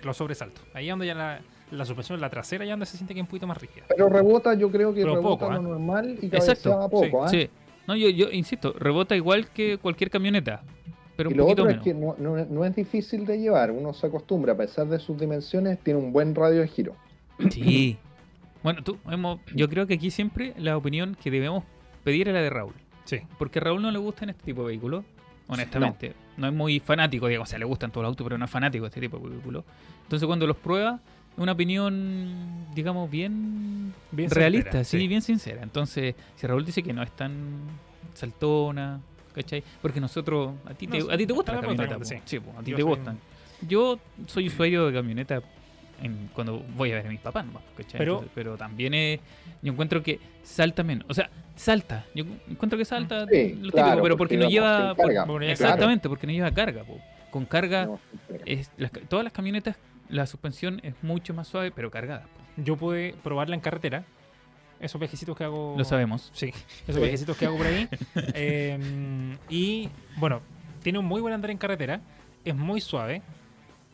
[0.02, 0.64] los sobresaltos.
[0.74, 3.24] Ahí es donde ya la, la suspensión, la trasera, ya donde se siente que es
[3.24, 3.84] un poquito más rígida.
[3.88, 5.62] Pero rebota, yo creo que Pero rebota poco, lo ¿eh?
[5.62, 7.26] normal y Exacto, poco.
[7.26, 7.28] ¿eh?
[7.28, 7.50] Sí.
[7.86, 10.62] No, yo, yo insisto, rebota igual que cualquier camioneta.
[11.16, 11.86] Pero Y un lo poquito otro menos.
[11.86, 14.98] es que no, no- no es difícil de llevar, uno se acostumbra, a pesar de
[14.98, 16.96] sus dimensiones, tiene un buen radio de giro.
[17.50, 17.96] Sí.
[18.62, 21.64] Bueno, tú, hemos, yo creo que aquí siempre la opinión que debemos
[22.04, 22.74] pedir es la de Raúl.
[23.06, 23.20] Sí.
[23.38, 25.02] Porque a Raúl no le gustan este tipo de vehículos,
[25.46, 26.12] honestamente.
[26.36, 28.50] No, es muy fanático, digamos, o sea, le gustan todos los autos, pero no es
[28.50, 29.64] fanático de este tipo de vehículos.
[30.02, 31.00] Entonces cuando los prueba,
[31.36, 35.08] una opinión, digamos, bien, Bien realista, sí, sí.
[35.08, 35.62] bien sincera.
[35.62, 37.60] Entonces, si Raúl dice que no es tan
[38.14, 39.00] saltona,
[39.34, 39.62] ¿cachai?
[39.80, 42.04] Porque nosotros, a ti te, No, a ti te gusta la camioneta, po.
[42.04, 42.16] sí.
[42.24, 43.18] Sí, po, a ti Yo te gustan.
[43.66, 45.42] Yo soy usuario de camioneta
[46.02, 47.98] en- cuando voy a ver a mis papás, nomás, ¿cachai?
[47.98, 49.20] Pero- Entonces, pero también es,
[49.62, 51.04] yo encuentro que salta menos.
[51.08, 52.06] O sea, salta.
[52.14, 54.94] Yo encuentro que salta Sí, lo claro, típico, pero porque, no lleva.
[54.94, 55.40] claro.
[55.42, 56.84] exactamente, porque no lleva carga.
[56.84, 56.98] po.
[57.30, 58.00] Con carga, No,
[58.44, 59.76] es, las todas las camionetas,
[60.10, 62.22] la suspensión es mucho más suave, pero cargada.
[62.24, 62.62] po.
[62.62, 64.04] Yo pude probarla en carretera.
[64.80, 65.74] Esos viajecitos que hago.
[65.76, 66.30] Lo sabemos.
[66.34, 66.48] Sí,
[66.84, 67.00] esos Sí.
[67.00, 67.88] viajecitos que hago por ahí.
[68.34, 70.40] Eh, y bueno,
[70.82, 72.00] tiene un muy buen andar en carretera.
[72.44, 73.22] Es muy suave.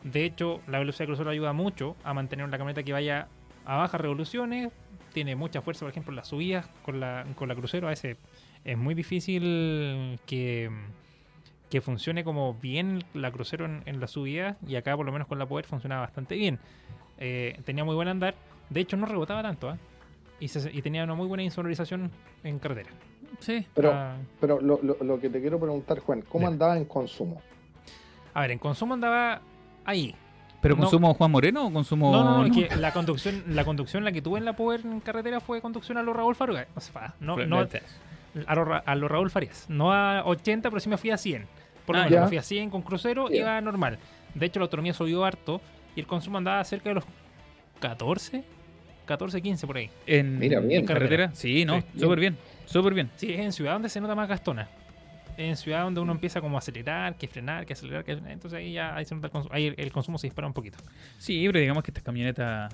[0.03, 3.27] De hecho, la velocidad de crucero ayuda mucho a mantener una camioneta que vaya
[3.65, 4.71] a bajas revoluciones.
[5.13, 7.87] Tiene mucha fuerza, por ejemplo, en las subidas con la, con la crucero.
[7.87, 8.15] A veces
[8.63, 10.69] es muy difícil que,
[11.69, 14.57] que funcione como bien la crucero en, en la subida.
[14.65, 16.59] Y acá, por lo menos con la Power, funcionaba bastante bien.
[17.17, 18.35] Eh, tenía muy buen andar.
[18.69, 19.69] De hecho, no rebotaba tanto.
[19.69, 19.77] ¿ah?
[20.39, 22.11] y, se- y tenía una muy buena insonorización
[22.43, 22.89] en carretera.
[23.39, 23.65] Sí.
[23.73, 27.41] Pero, Ah, pero lo, lo- lo que te quiero preguntar, Juan, ¿cómo andaba en consumo?
[28.35, 29.41] a ver, en consumo andaba
[29.83, 30.13] ahí.
[30.61, 30.81] ¿Pero No.
[30.81, 32.11] consumo Juan Moreno o consumo.?
[32.11, 34.81] No, no, no, es que la conducción, la conducción la que tuve en la Power
[34.81, 36.67] en carretera fue conducción a los Raúl Farías.
[36.75, 37.67] O sea, no, no,
[38.47, 39.65] a los Ra- a los Raúl Farías.
[39.69, 41.45] No a 80, pero sí me fui a 100.
[41.85, 43.43] Por lo Ah, menos me fui a 100 con crucero, Bien.
[43.43, 43.97] iba normal.
[44.35, 45.61] De hecho, la autonomía subió harto
[45.95, 47.03] y el consumo andaba cerca de los
[47.79, 48.43] 14,
[49.05, 49.89] 14, 15 por ahí.
[50.05, 50.81] En, Mira, bien.
[50.81, 51.31] en carretera.
[51.33, 51.87] Sí, no, Sí.
[51.99, 52.37] súper bien.
[52.65, 53.09] Súper bien.
[53.15, 54.67] Sí, es en ciudad donde se nota más gastona.
[55.37, 58.73] En ciudad donde uno empieza como a acelerar, que frenar, que acelerar, que entonces ahí
[58.73, 60.79] ya ahí se nota el consumo, ahí el, el consumo se dispara un poquito.
[61.19, 62.73] Sí, pero digamos que estas camionetas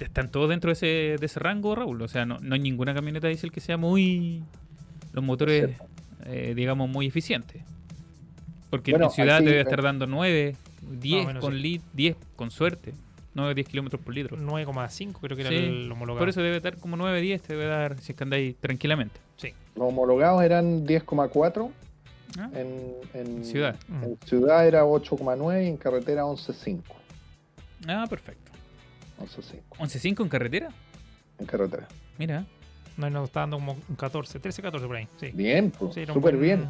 [0.00, 0.86] están todos dentro de ese,
[1.20, 2.00] de ese rango, Raúl.
[2.00, 4.42] O sea, no, no hay ninguna camioneta diésel que sea muy.
[5.12, 5.70] Los motores,
[6.26, 7.62] eh, digamos, muy eficientes.
[8.70, 10.56] Porque Bueno, en ciudad aquí, debe eh, estar dando 9,
[10.90, 11.58] 10 menos, con sí.
[11.60, 12.94] lit, 10 con suerte.
[13.34, 14.36] 9 10 kilómetros por litro.
[14.36, 16.18] 9,5 creo que era Sí, el homologado.
[16.20, 19.20] Por eso debe estar como 9 10, te debe dar si es que andáis tranquilamente.
[19.74, 21.70] Los homologados eran 10,4,
[22.38, 23.76] Ah, en, en Ciudad.
[23.88, 24.04] Mm.
[24.04, 26.80] En ciudad era 8,9 y en carretera 11,5.
[27.88, 28.52] Ah, perfecto.
[29.20, 30.68] 11,5 11.5 en carretera.
[31.38, 31.88] en carretera.
[32.18, 32.44] Mira.
[32.96, 35.08] No, no, está dando como un 14, 13, 14 por ahí.
[35.18, 35.30] Sí.
[35.32, 36.68] Bien, pues, Sí, súper buen- bien.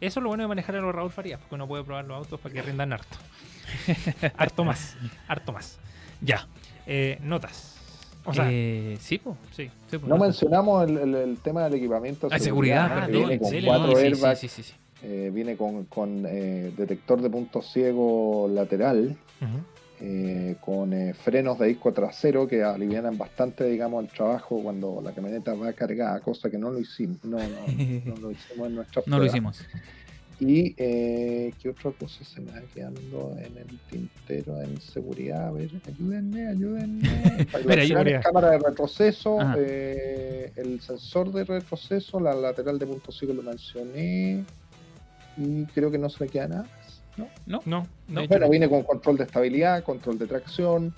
[0.00, 2.16] Eso es lo bueno de manejar a los Raúl Farías, porque uno puede probar los
[2.18, 3.16] autos para que rindan harto.
[4.36, 4.96] harto más,
[5.26, 5.78] harto más.
[6.20, 6.46] Ya,
[6.86, 7.74] eh, notas.
[8.24, 9.36] O sea, eh, sí, pues.
[9.56, 9.70] sí.
[10.06, 14.74] No mencionamos el, el- el tema del equipamiento de Ah, seguridad, Ah, viene con airbags,
[15.02, 19.58] eh, viene con, con, eh, detector de punto ciego lateral, Ujú.
[20.00, 25.12] Eh, con eh, frenos de disco trasero que alivianan bastante, digamos, el trabajo cuando la
[25.12, 27.44] camioneta va cargada, cosa que no lo hicimos, no, no,
[28.04, 29.64] no lo hicimos en nuestra No lo hicimos.
[30.40, 35.48] Y eh, qué otra cosa se me va quedando en el tintero en seguridad.
[35.48, 37.02] A ver, ayúdenme, ayúdenme.
[37.64, 43.42] La cámara de retroceso, eh, el sensor de retroceso, la lateral de punto ciego lo
[43.42, 44.44] mencioné.
[45.36, 46.66] Y creo que no se me queda nada.
[47.18, 47.60] ¿No?
[47.66, 50.94] No, No, Bueno, viene con control de estabilidad, control de tracción,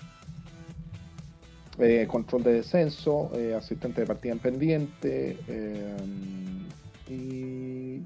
[1.78, 5.96] eh, control de descenso, eh, asistente de partida en pendiente eh,
[7.08, 7.12] y,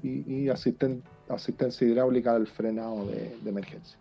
[0.07, 3.97] y- y asisten- asistencia hidráulica al frenado de, de emergencia.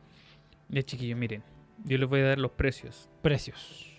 [0.69, 1.43] Ya, chiquillos, miren.
[1.85, 3.09] Yo les voy a dar los precios.
[3.21, 3.91] Precios.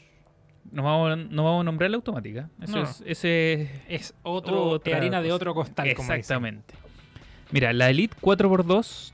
[0.72, 2.49] No vamos, a- no vamos a nombrar la automática.
[2.61, 2.84] Eso No.
[2.84, 6.11] es, ese Es otro, Otra harina de otro costal, como.
[6.13, 6.74] Exactamente.
[7.51, 9.11] Mira, la Elite 4x2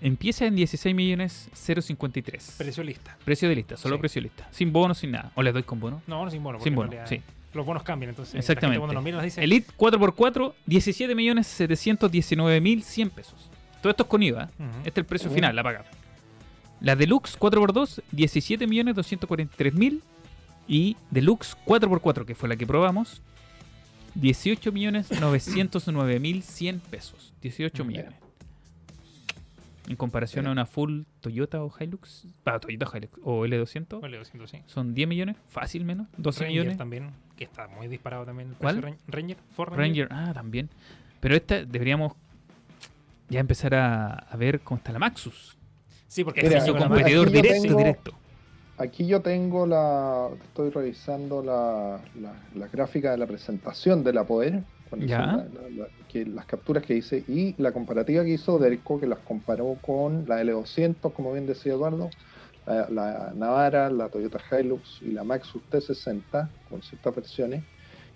[0.00, 2.56] empieza en 16.053.
[2.58, 3.16] Precio lista.
[3.24, 4.00] Precio de lista, solo Sí.
[4.00, 4.48] precio lista.
[4.50, 5.30] Sin bono, sin nada.
[5.34, 6.02] ¿O les doy con bono?
[6.06, 6.60] No, no sin bono.
[6.60, 7.22] Sin bono, realidad sí.
[7.54, 8.34] Los bonos cambian, entonces.
[8.34, 8.78] la Exactamente.
[8.80, 9.42] cuando nos mira nos dice.
[9.42, 13.48] Elite 4x4, 17.719.100 pesos.
[13.80, 14.50] Todo esto es con IVA.
[14.58, 14.68] Ujú.
[14.78, 15.36] Este es el precio Ujú.
[15.36, 15.86] final a pagar.
[16.80, 20.02] La Deluxe 4x2, 17.243.000.
[20.68, 23.22] Y Deluxe 4x4, que fue la que probamos,
[24.20, 27.32] 18.909.100 pesos.
[27.40, 28.14] 18 Mm, millones.
[29.88, 30.48] En comparación Bien.
[30.48, 34.58] a una full Toyota o Hilux, ah, Toyota Hilux o L200, Vale, 200, sí.
[34.66, 36.76] son 10 millones, fácil menos, 12 Ranger millones.
[36.78, 38.50] también, que está muy disparado también.
[38.50, 38.80] el ¿Cuál?
[38.80, 40.08] precio de Ran- Ranger, Ford Ranger.
[40.08, 40.70] Ranger, ah, también.
[41.20, 42.12] Pero esta deberíamos
[43.28, 45.56] ya empezar a, a ver cómo está la Maxus.
[46.08, 48.12] Sí, porque Que Mira, es su competidor yo directo, tengo- directo.
[48.78, 50.28] Aquí yo tengo la.
[50.48, 54.62] Estoy revisando la, la, la gráfica de la presentación de la Poder.
[54.88, 55.16] Cuando Ya.
[55.18, 59.00] hice la- la- la- que, las capturas que hice y la comparativa que hizo Derco,
[59.00, 62.10] que las comparó con la L200, como bien decía Eduardo,
[62.66, 67.62] la, Navara, la Toyota Hilux y la Maxus T60, con ciertas versiones.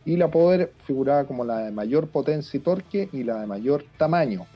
[0.05, 3.85] Y la Poder figuraba como la de mayor potencia y torque y la de mayor
[3.99, 4.47] tamaño.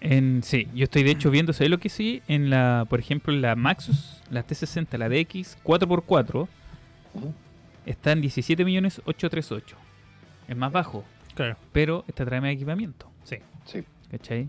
[0.00, 2.22] En, sí, yo estoy de hecho viendo, ¿sabes lo que sí?
[2.26, 6.48] En la, por ejemplo, la Maxus, la T60, la DX 4x4,
[7.14, 7.32] Ujú.
[7.84, 9.76] está en 17.838.
[10.48, 11.04] Es más bajo,
[11.36, 13.08] Claro, pero esta trae más equipamiento.
[13.24, 13.36] sí.
[13.64, 13.84] Sí.
[14.10, 14.48] ¿Cachai?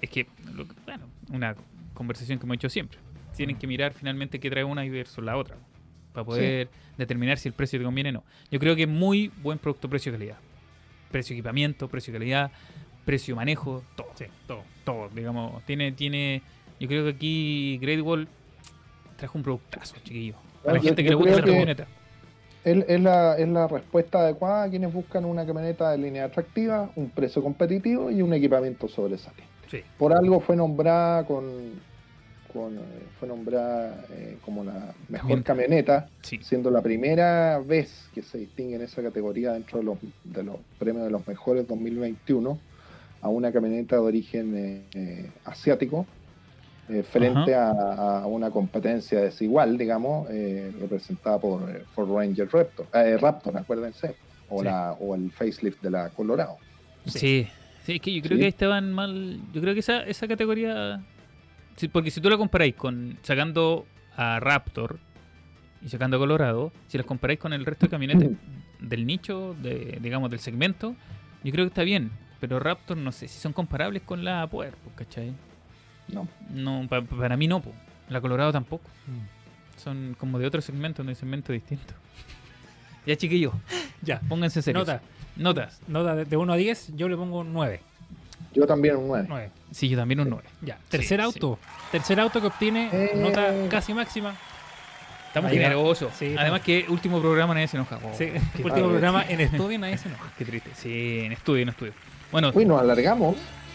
[0.00, 1.54] Es que, lo que- bueno, una
[1.94, 2.98] conversación que hemos hecho siempre.
[3.36, 5.56] Tienen que mirar finalmente qué trae una y versus la otra.
[6.14, 8.24] Para poder determinar si el precio te conviene o no.
[8.50, 10.36] Yo creo que es muy buen producto precio-calidad.
[11.10, 12.50] Precio equipamiento, precio-calidad,
[13.04, 14.08] precio manejo, todo.
[14.14, 14.62] Sí, todo.
[14.84, 15.62] Todo, digamos.
[15.66, 16.40] Tiene, tiene.
[16.80, 18.26] Yo creo que aquí Great Wall
[19.18, 20.36] trajo un productazo, chiquillo.
[20.62, 21.86] Para la gente que le gusta la que- camioneta.
[22.64, 26.90] Es, es la, es la respuesta adecuada a quienes buscan una camioneta de línea atractiva,
[26.96, 29.44] un precio competitivo y un equipamiento sobresaliente.
[29.70, 29.80] Sí.
[29.98, 31.44] Por algo fue nombrada con,
[32.52, 32.80] con, eh,
[33.18, 35.44] fue nombrada eh, como la mejor Camioneta.
[35.44, 36.38] camioneta, Sí.
[36.42, 40.56] siendo la primera vez que se distingue en esa categoría dentro de los, de los
[40.78, 42.58] premios de los mejores 2021
[43.20, 46.06] a una camioneta de origen eh, asiático
[46.88, 47.70] eh, frente a,
[48.20, 54.16] a una competencia desigual, digamos, eh, representada por eh, Ford Ranger Raptor, eh, Raptor, acuérdense,
[54.48, 54.64] o, Sí.
[54.66, 56.56] la, o el facelift de la Colorado.
[57.06, 57.46] Sí.
[57.84, 58.38] sí, es que yo creo Sí.
[58.38, 59.40] que ahí estaban mal.
[59.52, 61.02] Yo creo que esa, esa categoría.
[61.76, 64.98] sí, porque si tú la comparáis con sacando a Raptor
[65.84, 68.28] y sacando a Colorado, si las comparáis con el resto de camionetas
[68.80, 70.94] del nicho, de, digamos, del segmento,
[71.42, 72.10] yo creo que está bien.
[72.40, 75.32] Pero Raptor no sé si son comparables con la Power, pues, ¿cachai?
[76.08, 76.28] No.
[76.50, 77.72] No, pa- pa- para mí no, po.
[78.08, 78.84] la Colorado tampoco.
[79.82, 81.94] Son como de otro segmento, de un segmento distinto.
[83.06, 83.52] ya, chiquillos,
[84.02, 84.20] Ya.
[84.28, 84.86] pónganse serios.
[84.86, 85.00] Nota.
[85.36, 85.80] Notas.
[85.88, 87.80] Nota de, de 1 a 10, yo le pongo 9.
[88.54, 89.26] Yo también un 9.
[89.28, 89.50] 9.
[89.72, 90.44] Sí, yo también un 9.
[90.62, 90.78] Ya.
[90.88, 91.24] Tercer sí.
[91.26, 91.58] auto.
[91.90, 93.12] Tercer auto que obtiene Eh.
[93.16, 94.34] nota casi máxima.
[95.26, 96.12] Estamos Ahí generosos.
[96.16, 97.96] Sí, Además que último programa nadie se enoja.
[98.04, 98.82] Oh, Sí, qué, último padre.
[98.84, 100.32] programa en estudio nadie se enoja.
[100.38, 100.70] qué triste.
[100.76, 101.92] Sí, en estudio, en estudio.
[102.30, 103.34] Bueno, Uy, nos alargamos.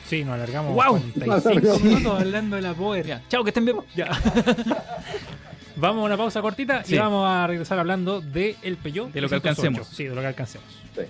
[0.09, 0.99] Sí, nos alargamos ¡Guau!
[1.23, 3.05] 45 minutos hablando de la Power.
[3.05, 3.21] ya.
[3.29, 3.77] chao, que estén bien.
[3.95, 4.07] Ya.
[5.75, 6.95] vamos a una pausa cortita Sí.
[6.95, 9.11] y vamos a regresar hablando de el Peugeot.
[9.13, 9.49] De lo que 308.
[9.49, 9.87] alcancemos.
[9.95, 10.67] Sí, de lo que alcancemos.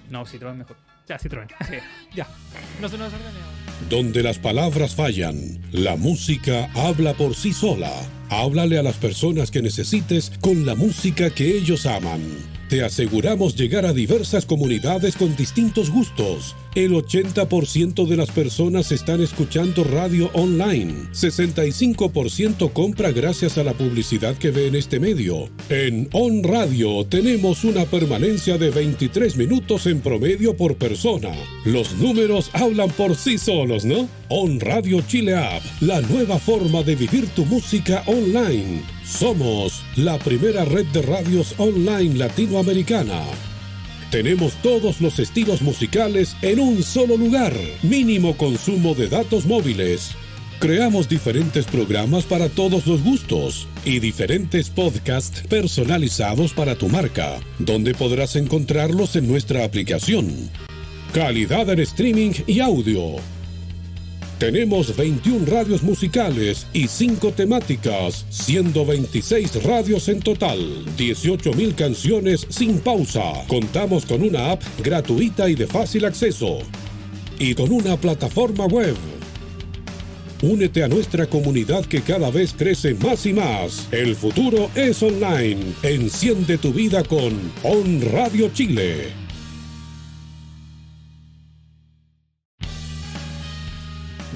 [0.10, 0.76] No, si traes mejor.
[1.08, 1.48] Ya, Citroën.
[2.14, 2.28] ya.
[2.82, 3.12] No se nos.
[3.90, 7.92] Donde las palabras fallan, la música habla por sí sola.
[8.30, 12.22] Háblale a las personas que necesites con la música que ellos aman.
[12.70, 16.56] Te aseguramos llegar a diversas comunidades con distintos gustos.
[16.76, 21.10] El 80% de las personas están escuchando radio online.
[21.12, 25.50] 65% compra gracias a la publicidad que ve en este medio.
[25.70, 31.32] En On Radio tenemos una permanencia de 23 minutos en promedio por persona.
[31.66, 34.08] Los números hablan por sí solos, ¿no?
[34.30, 38.99] On Radio Chile App, la nueva forma de vivir tu música online.
[39.10, 43.24] Somos la primera red de radios online latinoamericana.
[44.12, 47.54] Tenemos todos los estilos musicales en un solo lugar.
[47.82, 50.12] Mínimo consumo de datos móviles.
[50.60, 57.96] Creamos diferentes programas para todos los gustos y diferentes podcasts personalizados para tu marca, donde
[57.96, 60.52] podrás encontrarlos en nuestra aplicación.
[61.14, 63.16] Calidad en streaming y audio.
[64.40, 72.80] Tenemos 21 radios musicales y 5 temáticas, siendo 26 radios en total, 18.000 canciones sin
[72.80, 73.34] pausa.
[73.50, 76.60] Contamos con una app gratuita y de fácil acceso.
[77.38, 78.96] Y con una plataforma web.
[80.42, 83.90] Únete a nuestra comunidad que cada vez crece más y más.
[83.92, 85.74] El futuro es online.
[85.84, 87.34] Enciende tu vida con
[87.64, 89.29] On Radio Chile.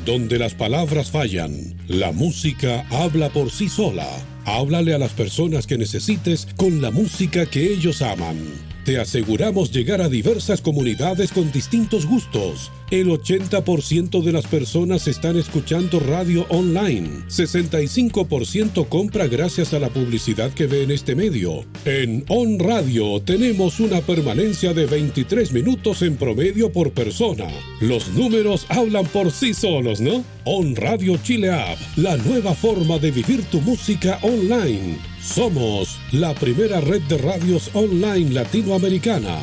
[0.06, 4.10] Donde las palabras fallan, la música habla por sí sola.
[4.44, 8.38] Háblale a las personas que necesites con la música que ellos aman.
[8.86, 12.70] Te aseguramos llegar a diversas comunidades con distintos gustos.
[12.92, 17.24] El 80% de las personas están escuchando radio online.
[17.30, 21.64] 65% compra gracias a la publicidad que ve en este medio.
[21.86, 27.48] En On Radio tenemos una permanencia de 23 minutos en promedio por persona.
[27.80, 30.26] Los números hablan por sí solos, ¿no?
[30.46, 34.98] On Radio Chile App, la nueva forma de vivir tu música online.
[35.22, 39.40] Somos la primera red de radios online latinoamericana.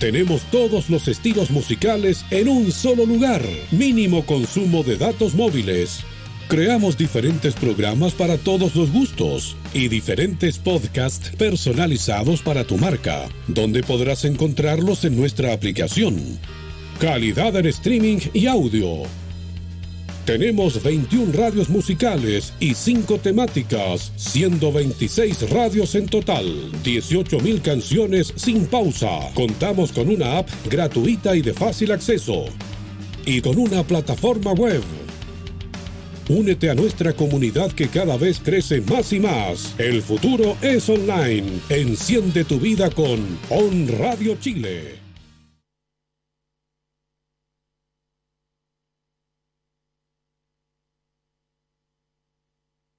[0.00, 3.42] Tenemos todos los estilos musicales en un solo lugar.
[3.70, 6.00] Mínimo consumo de datos móviles.
[6.48, 13.82] Creamos diferentes programas para todos los gustos y diferentes podcasts personalizados para tu marca, donde
[13.82, 16.38] podrás encontrarlos en nuestra aplicación.
[17.00, 19.02] Calidad en streaming y audio.
[20.26, 28.66] Tenemos 21 radios musicales y 5 temáticas, siendo 26 radios en total, 18.000 canciones sin
[28.66, 29.20] pausa.
[29.34, 32.46] Contamos con una app gratuita y de fácil acceso.
[33.24, 34.82] Y con una plataforma web.
[36.28, 39.76] Únete a nuestra comunidad que cada vez crece más y más.
[39.78, 41.60] El futuro es online.
[41.68, 44.95] Enciende tu vida con On Radio Chile.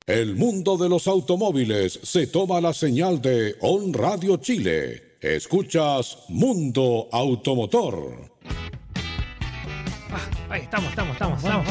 [0.07, 5.17] El mundo de los automóviles se toma la señal de On Radio Chile.
[5.19, 8.31] Escuchas Mundo Automotor.
[10.49, 11.43] Ahí estamos, estamos, estamos.
[11.43, 11.67] estamos.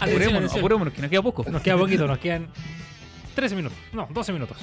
[0.00, 1.44] Apurémonos, apurémonos, que nos queda poco.
[1.48, 2.48] Nos queda poquito, nos quedan
[3.36, 3.78] 13 minutos.
[3.92, 4.58] No, 12 minutos.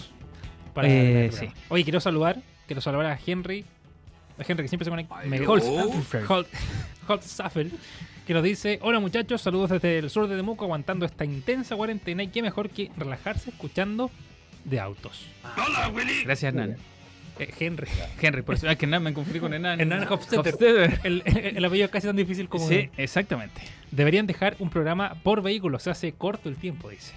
[0.74, 1.48] Para Eh, sí.
[1.70, 2.42] Oye, quiero saludar.
[2.68, 3.64] Quiero saludar a Henry.
[4.38, 5.16] A Henry que siempre se conecta.
[5.46, 5.64] Holt-
[6.28, 6.48] Holt-
[7.08, 7.72] Holt Staffel,
[8.26, 12.24] Que nos dice: Hola muchachos, saludos desde el sur de Temuco, aguantando esta intensa cuarentena.
[12.24, 14.12] Y qué mejor que relajarse escuchando
[14.64, 15.26] de autos.
[16.24, 16.78] Gracias, Hernán.
[17.40, 17.88] Eh, Henry.
[18.22, 18.70] Henry, por eso.
[18.70, 19.82] Ah, que Hernán me confundí con Hernán.
[19.82, 20.54] Hernán Hofstetter.
[20.54, 21.00] Hofstetter.
[21.04, 22.68] El, el apellido es casi tan difícil como.
[22.68, 23.62] Sí, exactamente.
[23.90, 27.14] Deberían dejar un programa por vehículo, se hace corto el tiempo, dice.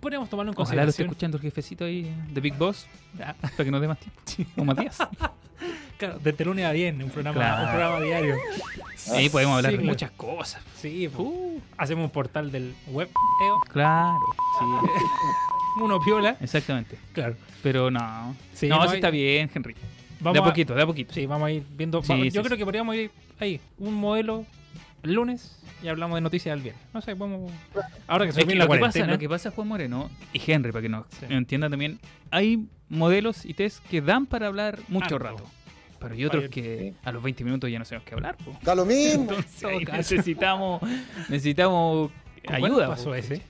[0.00, 1.08] Podríamos tomarlo en Ojalá lo esté consideración.
[1.08, 2.86] escuchando el jefecito ahí de Big Boss.
[3.16, 4.52] Para que nos dé más tiempo.
[4.56, 4.98] O más días.
[5.98, 7.62] Claro, desde lunes a viernes, un programa, Claro.
[7.62, 8.34] un programa diario.
[9.14, 9.92] Ahí podemos hablar Sí, de claro.
[9.92, 10.62] muchas cosas.
[10.76, 11.22] Sí, po.
[11.22, 14.18] Uh, hacemos un portal del web, EO, claro.
[14.58, 14.64] Sí,
[15.82, 16.36] uno piola.
[16.40, 16.98] exactamente.
[17.12, 17.34] Claro.
[17.62, 18.34] Pero no.
[18.52, 19.74] Sí, no, no hay- está bien, Henry.
[20.20, 21.12] Vamos de a poquito, de a poquito.
[21.14, 22.02] Sí, vamos a ir viendo.
[22.02, 24.44] Sí, vamos- sí, yo creo que podríamos ir ahí, un modelo
[25.02, 26.82] el lunes y hablamos de noticias del viernes.
[26.92, 27.52] No sé, vamos.
[28.06, 30.40] Ahora que se Es que la lo, que pasa, lo que pasa, Juan Moreno y
[30.50, 35.18] Henry, para que nos entiendan también, hay modelos y test que dan para hablar mucho
[35.18, 35.44] rato.
[35.98, 38.36] Pero hay otros que a los 20 minutos ya no sabemos qué hablar.
[38.36, 38.56] po.
[38.62, 39.22] Da lo mismo.
[39.30, 39.96] Entonces ahí caso.
[40.14, 40.82] necesitamos,
[41.28, 42.10] necesitamos
[42.46, 42.88] ¿Con cuál ayuda.
[42.88, 43.14] pasó po.
[43.14, 43.42] ese?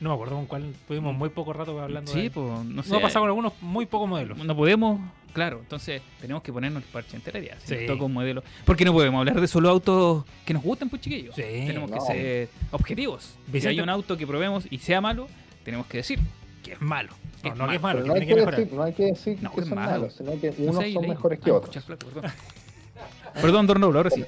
[0.00, 2.90] No me acuerdo con cuál tuvimos muy poco rato hablando de Sí, pues no sé.
[2.90, 4.36] No ha pasado con algunos muy pocos modelos.
[4.36, 5.00] No podemos,
[5.32, 7.58] claro, entonces tenemos que ponernos el parche entera ya.
[7.60, 7.74] Si Sí.
[7.76, 8.42] nos toca un modelo.
[8.66, 11.34] Porque no podemos hablar de solo autos que nos gusten, pues chiquillos.
[11.34, 13.38] Sí, tenemos que ser objetivos.
[13.52, 15.28] Si hay un auto que probemos y sea malo,
[15.64, 16.18] tenemos que decir.
[16.62, 17.12] Que es malo.
[17.44, 18.02] Que No, es no que es malo.
[18.02, 18.60] que no hay tiene que, que mejorar.
[18.60, 19.90] decir, no hay que decir No, que es son malo.
[19.92, 21.10] malos, sino que No unos sé, son leí.
[21.10, 21.76] mejores que Ah, otros.
[21.76, 22.32] escucha, flaco, perdón.
[23.40, 24.24] Perdón, Don Raúl, ahora sí.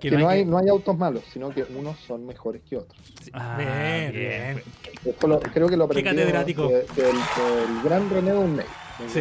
[0.00, 2.78] Que Que no hay, que- no hay autos malos, sino que unos son mejores que
[2.78, 2.98] otros.
[3.34, 4.62] Ah, bien, bien.
[5.28, 8.64] lo- creo que lo Qué aprendí de- del, gran René Dumney.
[8.98, 9.20] del Sí.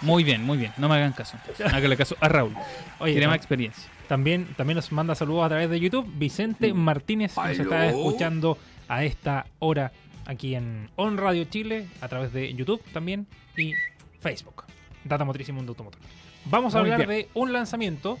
[0.00, 0.72] Muy bien, muy bien.
[0.76, 1.36] No me hagan caso.
[1.72, 2.54] Háganle caso a Raúl.
[3.00, 3.90] Oye, Tiene más experiencia.
[4.06, 6.06] también, también nos manda saludos a través de YouTube.
[6.16, 9.90] Vicente Martínez nos está escuchando a esta hora
[10.28, 13.26] aquí en On Radio Chile, a través de YouTube también
[13.56, 13.72] y
[14.20, 14.62] Facebook.
[15.04, 16.00] Data Motriz y Mundo Automotor.
[16.44, 17.22] Vamos a Muy hablar bien.
[17.24, 18.18] de un lanzamiento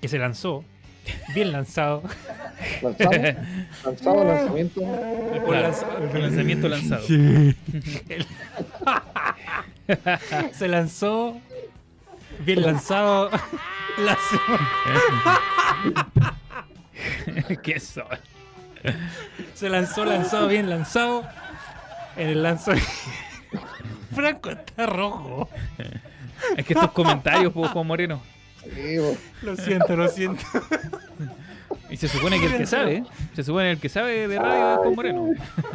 [0.00, 0.64] que se lanzó,
[1.34, 2.02] bien lanzado.
[2.82, 3.16] Lanzamos,
[3.84, 4.80] lanzado lanzamiento.
[6.14, 7.06] El lanzamiento lanzado.
[10.52, 11.38] se lanzó
[12.40, 13.30] bien lanzado
[13.98, 14.70] la semana-
[17.62, 18.06] ¿Qué son?
[19.54, 21.24] se lanzó lanzado bien lanzado
[22.16, 22.90] en el lanzamiento
[24.14, 25.48] Franco está rojo
[26.56, 28.20] Es que estos comentarios, pues, Juan Moreno.
[29.42, 30.42] Lo siento lo siento
[31.90, 33.04] Y se supone que el que sabe, ¿eh?
[33.34, 35.28] se supone el que sabe de radio es Juan Moreno.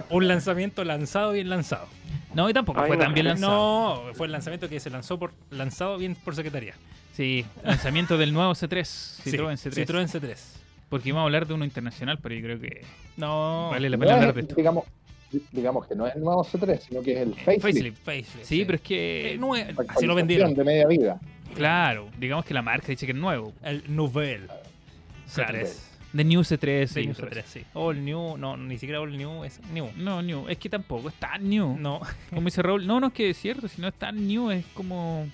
[0.09, 1.87] un lanzamiento lanzado bien lanzado
[2.33, 4.05] No, y tampoco fue tan bien lanzado.
[4.07, 6.73] no fue el lanzamiento que se lanzó por lanzado bien por secretaría
[7.15, 8.81] Sí, lanzamiento del nuevo C3,
[9.23, 9.85] Citroën Sí, C3.
[9.85, 10.37] Citroën C3
[10.89, 12.81] Porque íbamos a hablar de uno internacional, pero yo creo que
[13.17, 14.55] no vale la No pena es, hablar de esto.
[14.55, 14.85] digamos,
[15.51, 17.61] digamos que no es el nuevo C3, sino que es el facelift.
[17.61, 17.97] Facelift.
[18.03, 21.19] Facelift, Sí, pero es que, no es- así lo vendieron de media vida.
[21.53, 23.53] claro, digamos que la marca dice que es nuevo.
[23.63, 24.47] el Nouvel
[25.33, 25.59] Claro.
[25.59, 26.87] C3 De New C3.
[26.87, 27.49] Sí, New todo C3, eso.
[27.53, 27.65] sí.
[27.75, 29.89] All New, no, ni siquiera All New, es New.
[29.95, 30.47] No, New.
[30.49, 31.77] Es que tampoco es tan New.
[31.77, 34.49] No, Como dice Raúl, no, no es que es cierto, si no es tan New,
[34.49, 35.27] es como.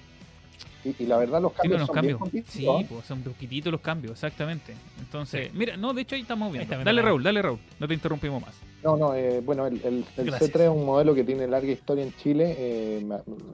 [0.86, 2.32] Y, y la verdad, los cambios unos son cambios.
[2.32, 4.74] bien Sí, pues son poquititos los cambios, exactamente.
[5.00, 5.58] Entonces, Sí.
[5.58, 6.78] mira, no, de hecho ahí estamos viendo.
[6.84, 7.02] dale.
[7.02, 7.60] Raúl, dale Raúl.
[7.80, 8.54] No te interrumpimos más.
[8.84, 10.52] No, no, eh, bueno, el, el- el Gracias.
[10.54, 12.56] C3 es un modelo que tiene larga historia en Chile.
[12.58, 13.04] eh,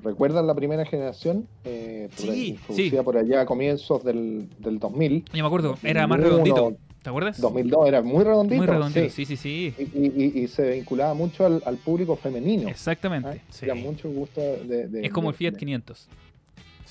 [0.04, 1.48] ¿Recuerdan la primera generación?
[1.64, 2.60] Eh, por Sí, ahí,
[2.90, 2.92] sí.
[3.04, 5.24] por allá a comienzos del, del 2000.
[5.34, 6.78] Yo me acuerdo, era más 2001, redondito.
[7.02, 7.42] ¿Te acuerdas?
[7.42, 8.58] 2002 era muy redondito.
[8.58, 9.26] Muy redondito, sí.
[9.26, 9.74] sí, sí, sí.
[9.80, 12.68] Y, y- y- y se vinculaba mucho al, al público femenino.
[12.70, 13.30] Exactamente.
[13.38, 13.42] ¿eh?
[13.50, 13.66] Sí.
[13.66, 16.08] Era mucho gusto de, de- Es como el Fiat de- 500.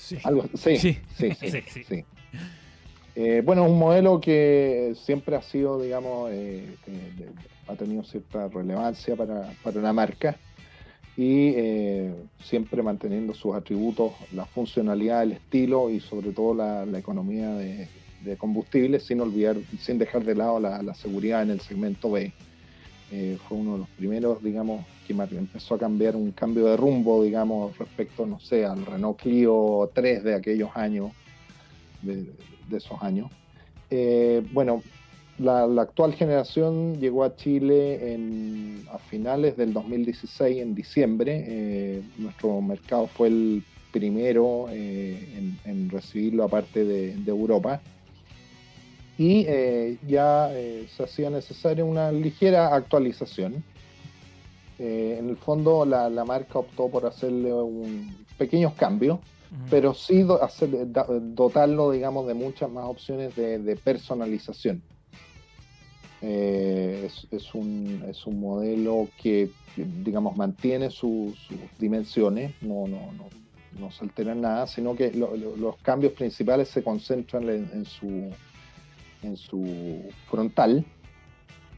[0.01, 0.17] Sí.
[0.23, 0.97] Algo, sí, Sí.
[1.17, 2.05] sí, sí, Sí, sí, sí.
[3.15, 7.29] Eh, bueno, es un modelo que siempre ha sido, digamos, eh, eh, de-
[7.67, 10.37] ha tenido cierta relevancia para, para la marca
[11.17, 16.99] y eh, siempre manteniendo sus atributos, la funcionalidad, el estilo y sobre todo la, la
[16.99, 17.89] economía de,
[18.23, 22.31] de combustible, sin olvidar, sin dejar de lado la, la seguridad en el segmento B.
[23.11, 27.77] Eh, fue uno de los primeros, digamos, empezó a cambiar un cambio de rumbo, digamos,
[27.77, 31.11] respecto, no sé, al Renault Clio 3 de aquellos años,
[32.01, 32.25] de,
[32.75, 33.29] esos años.
[33.89, 34.81] Eh, bueno,
[35.37, 41.45] la, actual generación llegó a Chile en, a finales del 2016, en diciembre.
[41.47, 47.81] Eh, nuestro mercado fue el primero eh, en, recibirlo aparte de, Europa.
[49.17, 49.45] Y
[50.07, 50.49] ya
[50.95, 53.63] se hacía necesaria una ligera actualización.
[54.83, 59.19] Eh, en el fondo la, la marca optó por hacerle un, pequeños cambios
[59.69, 64.81] pero sí do- hacer- da- dotarlo, digamos, de muchas más opciones de, de personalización.
[66.21, 72.87] Eh, es, es un, es un modelo que, que, digamos, mantiene su- sus dimensiones, no,
[72.87, 73.27] no, no,
[73.79, 77.85] no se altera nada, sino que lo- lo- los cambios principales se concentran en, en
[77.85, 78.29] su,
[79.23, 80.85] en su frontal,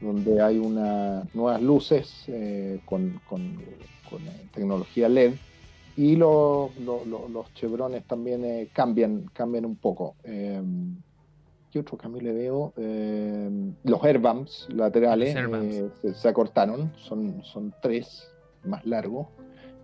[0.00, 3.62] donde hay unas nuevas luces eh, con, con-
[4.08, 5.34] con, eh, tecnología LED
[5.96, 10.16] y los, los, chevrones también eh, cambian, cambian un poco.
[10.24, 10.60] Eh,
[11.70, 12.72] ¿Qué otro cambio le veo?
[12.76, 18.28] Eh, los airbumps laterales eh, se, se acortaron, son, son tres
[18.64, 19.28] más largos.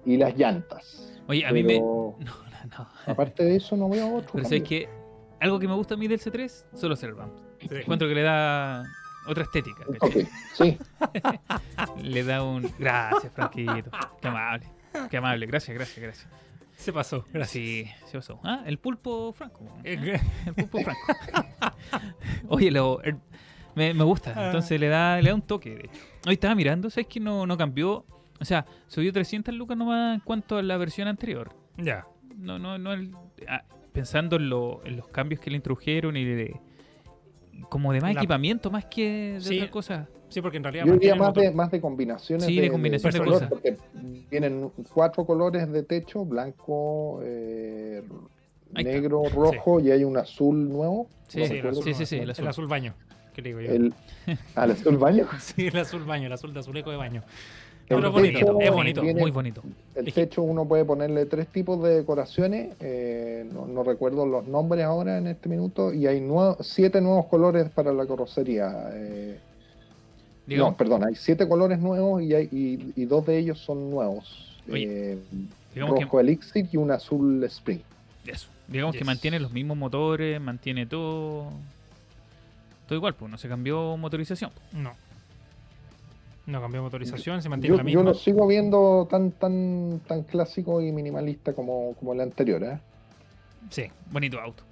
[0.05, 1.21] Y las llantas.
[1.29, 1.75] Oye, a mí me.
[1.75, 2.89] Pero, No, no, no.
[3.07, 4.33] Aparte de eso, no veo otro.
[4.33, 4.49] Pero cambio.
[4.49, 4.89] sabes que
[5.41, 7.43] algo que me gusta a mí del C3 son los airbumps.
[7.61, 8.85] Encuentro que le da
[9.31, 9.85] otra estética.
[10.55, 10.79] Sí,
[12.03, 12.71] Le da un.
[12.79, 13.91] Gracias, Franquito.
[14.21, 14.67] Qué amable.
[15.11, 15.47] Qué amable.
[15.47, 16.29] Gracias, gracias, gracias.
[16.77, 17.51] Se pasó, gracias.
[17.51, 18.41] Sí, se pasó.
[18.43, 19.65] Ah, el pulpo Franco.
[19.85, 21.01] Eh, El pulpo Franco.
[22.49, 23.19] Oye, lo, el-
[23.75, 24.33] me, me gusta.
[24.35, 24.47] Ah.
[24.47, 26.01] Entonces le da, le da un toque, de hecho.
[26.27, 28.05] Hoy estaba mirando, ¿sabes que no, no cambió?
[28.41, 31.55] O sea, subió 300 lucas nomás en cuanto a la versión anterior.
[31.77, 32.07] Ya.
[32.37, 32.93] No, no, no.
[32.95, 33.15] el-
[33.49, 33.63] ah,
[33.93, 36.61] pensando en, lo- en los cambios que le introdujeron y de.
[37.69, 39.57] Como de más La- equipamiento, más que de Sí.
[39.59, 40.09] otra cosa.
[40.29, 40.85] Sí, porque en realidad.
[40.87, 42.47] yo diría más de, más de combinaciones.
[42.47, 43.49] Sí, de de color, cosas.
[43.49, 43.77] Porque
[44.31, 48.03] vienen cuatro colores de techo: blanco, eh,
[48.73, 51.09] negro, rojo y hay un azul nuevo.
[51.29, 52.47] Sí, No sí, sí, sí, sí, el el azul.
[52.49, 52.67] azul.
[52.69, 52.95] baño.
[53.35, 53.71] ¿Qué le digo yo?
[53.73, 53.95] El,
[54.27, 55.27] el azul baño.
[55.41, 57.23] Sí, el azul baño, el azul de azulejo de baño.
[57.97, 59.63] Pero es bonito, es bonito, Muy bonito.
[59.97, 64.85] El techo uno puede ponerle tres tipos de decoraciones, eh, no, no recuerdo los nombres
[64.85, 68.91] ahora en este minuto, y hay nue- siete nuevos colores para la carrocería.
[68.93, 69.39] eh,
[70.47, 74.57] no, perdón, hay siete colores nuevos y, hay, y, y dos de ellos son nuevos.
[74.71, 75.19] Oye, Eh,
[75.75, 77.81] digamos que- rojo Elixir y un azul Spring.
[78.27, 78.49] Eso.
[78.69, 81.51] Digamos que mantiene los mismos motores, mantiene todo.
[82.87, 84.51] Todo igual, pues no se cambió motorización.
[84.73, 84.93] No.
[86.47, 88.03] No cambió motorización, se mantiene Yo, la yo misma.
[88.11, 92.63] lo sigo viendo tan tan tan clásico y minimalista como, como el anterior.
[92.65, 92.79] ¿eh?
[93.69, 93.85] Sí.
[94.11, 94.65] Bonito auto.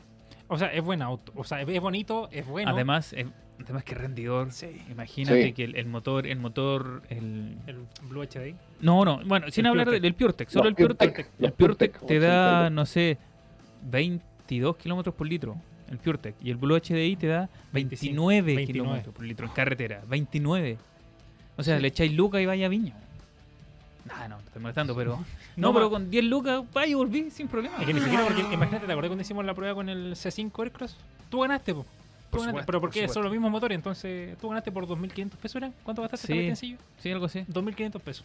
[0.49, 1.33] O sea, es buen auto.
[1.37, 2.71] O sea, es es bonito, es bueno.
[2.71, 3.27] Además, eh,
[3.63, 4.51] además que rendidor.
[4.51, 4.81] Sí.
[4.91, 5.53] Imagínate Sí.
[5.53, 7.59] que el, el motor, el motor, el.
[7.67, 7.77] El
[8.09, 8.55] Blue HDI.
[8.81, 11.13] No, no, bueno, sin El hablar del PureTech, solo el PureTech.
[11.13, 12.73] PureTech, El PureTech te da, 82.
[12.73, 13.19] no sé,
[13.83, 15.57] 22 kilómetros por litro.
[15.91, 16.35] El PureTech.
[16.43, 18.67] Y el Blue HDI te da 29 29.
[18.73, 20.03] kilómetros por litro en carretera.
[20.09, 20.77] 29.
[21.59, 21.83] O sea, Sí.
[21.83, 22.95] le echáis lucas y vaya a Viña.
[24.07, 25.17] Nah, no, te estoy molestando, pero.
[25.57, 27.77] No, No, pero con 10 lucas, vaya y volví sin problema.
[27.81, 30.63] Es que ni siquiera porque, imagínate, ¿te acordás cuando hicimos la prueba con el C5
[30.63, 30.97] Aircross?
[31.29, 31.85] Tú ganaste, po.
[32.31, 35.57] Por supuesto, pero por porque son los mismos motores, entonces tú ganaste por 2.500 pesos,
[35.57, 35.75] ¿eran?
[35.83, 36.77] ¿Cuánto gastaste Sí.
[37.01, 37.41] Sí, algo así.
[37.49, 38.25] 2.500 pesos.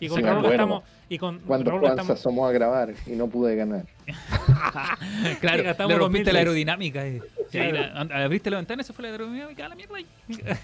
[0.00, 0.82] Y con Sí, Raúl gastamos...
[1.08, 2.20] Y con Cuando Raúl Juan se gastamos...
[2.20, 3.84] asomó a grabar y no pude ganar.
[5.40, 6.32] Claro, gastamos le rompiste 2006.
[6.32, 7.06] la aerodinámica.
[7.06, 7.20] eh.
[7.50, 9.96] Sí, ahí la- abriste la ventana y se fue la aerodinámica a la mierda.
[9.96, 10.06] ahí.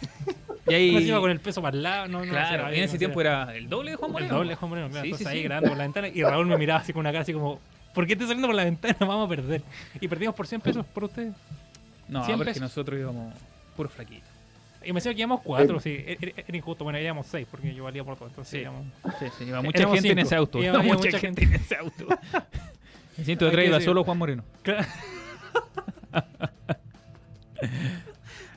[0.66, 0.96] Y ahí.
[0.96, 3.68] encima con el peso para el lado, no, no, Claro, en ese tiempo era el
[3.68, 4.34] doble de Juan El Moreno.
[4.36, 5.02] doble Juan Moreno, claro.
[5.02, 5.42] Sí, entonces ahí sí.
[5.44, 7.60] grabando por la ventana y Raúl me miraba así con una cara así como,
[7.92, 8.96] ¿por qué estoy saliendo por la ventana?
[9.00, 9.60] Vamos a perder.
[10.00, 11.34] Y perdimos por 100 pesos por ustedes.
[12.08, 13.34] No, 100 porque nosotros íbamos
[13.76, 14.24] puro flaquito.
[14.86, 15.96] Y me decía que íbamos 4, sí.
[16.06, 16.84] Era, era- era injusto.
[16.84, 18.28] Bueno, íbamos 6 porque yo valía por todo.
[18.28, 18.58] Entonces Sí.
[18.58, 18.86] íbamos...
[19.18, 20.58] Sí, sí, iba mucha Éramos gente en ese auto.
[20.58, 22.06] Iba- Iba había mucha, mucha gente en ese auto.
[23.16, 24.44] Me siento que iba solo Juan Moreno.
[24.62, 24.86] Claro.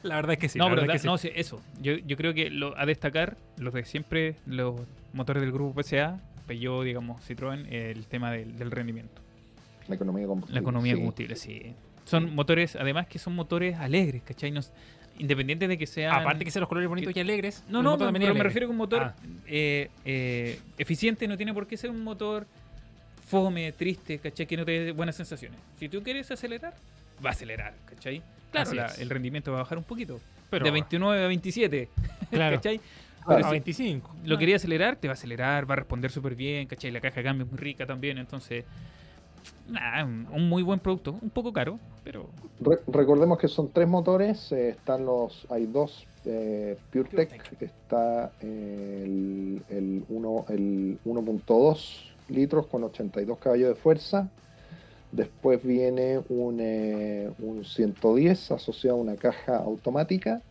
[0.04, 0.58] La verdad es que sí.
[0.60, 1.08] no, pero es que sí.
[1.08, 1.62] no, sí, eso.
[1.82, 4.80] Yo, yo creo que lo, a destacar, los de siempre, los
[5.14, 9.22] motores del grupo PSA, Peugeot, digamos, Citroën, el tema del, del rendimiento.
[9.88, 10.54] La economía de combustible.
[10.54, 11.02] La economía de sí.
[11.02, 11.74] combustible, sí.
[12.06, 14.52] Son motores, además que son motores alegres, ¿cachai?
[14.52, 14.62] No,
[15.20, 16.14] independiente de que sean...
[16.14, 17.64] Aparte que sean los colores bonitos y alegres.
[17.70, 19.16] No, no, pero me refiero a un motor Ah.
[19.48, 22.46] eh, eh, eficiente, no tiene por qué ser un motor
[23.28, 24.46] fome, triste, ¿cachai?
[24.46, 25.60] Que no te dé buenas sensaciones.
[25.80, 26.74] Si tú quieres acelerar,
[27.26, 28.22] va a acelerar, ¿cachai?
[28.52, 30.20] Claro, la- el rendimiento va a bajar un poquito.
[30.50, 31.90] Pero, de 29 a 27,
[32.32, 32.78] claro, ¿cachai?
[33.24, 34.16] a Pero si 25.
[34.24, 34.40] lo Ah.
[34.40, 36.92] quería acelerar, te va a acelerar, va a responder súper bien, ¿cachai?
[36.92, 38.64] La caja de cambio es muy rica también, entonces...
[40.32, 42.28] Un, muy buen producto, un poco caro, pero...
[42.60, 47.62] Re- recordemos que son tres motores, eh, están los, hay dos eh, PureTech, PureTech.
[47.62, 51.78] está eh, el, el, uno- el 1.2
[52.30, 54.30] litros con 82 caballos de fuerza,
[55.12, 60.42] después viene un, eh, un 110 asociado a una caja automática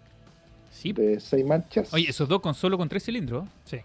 [0.71, 0.93] Sí.
[0.93, 3.47] de 6 marchas, Oye, esos dos con solo con tres cilindros.
[3.65, 3.79] Sí.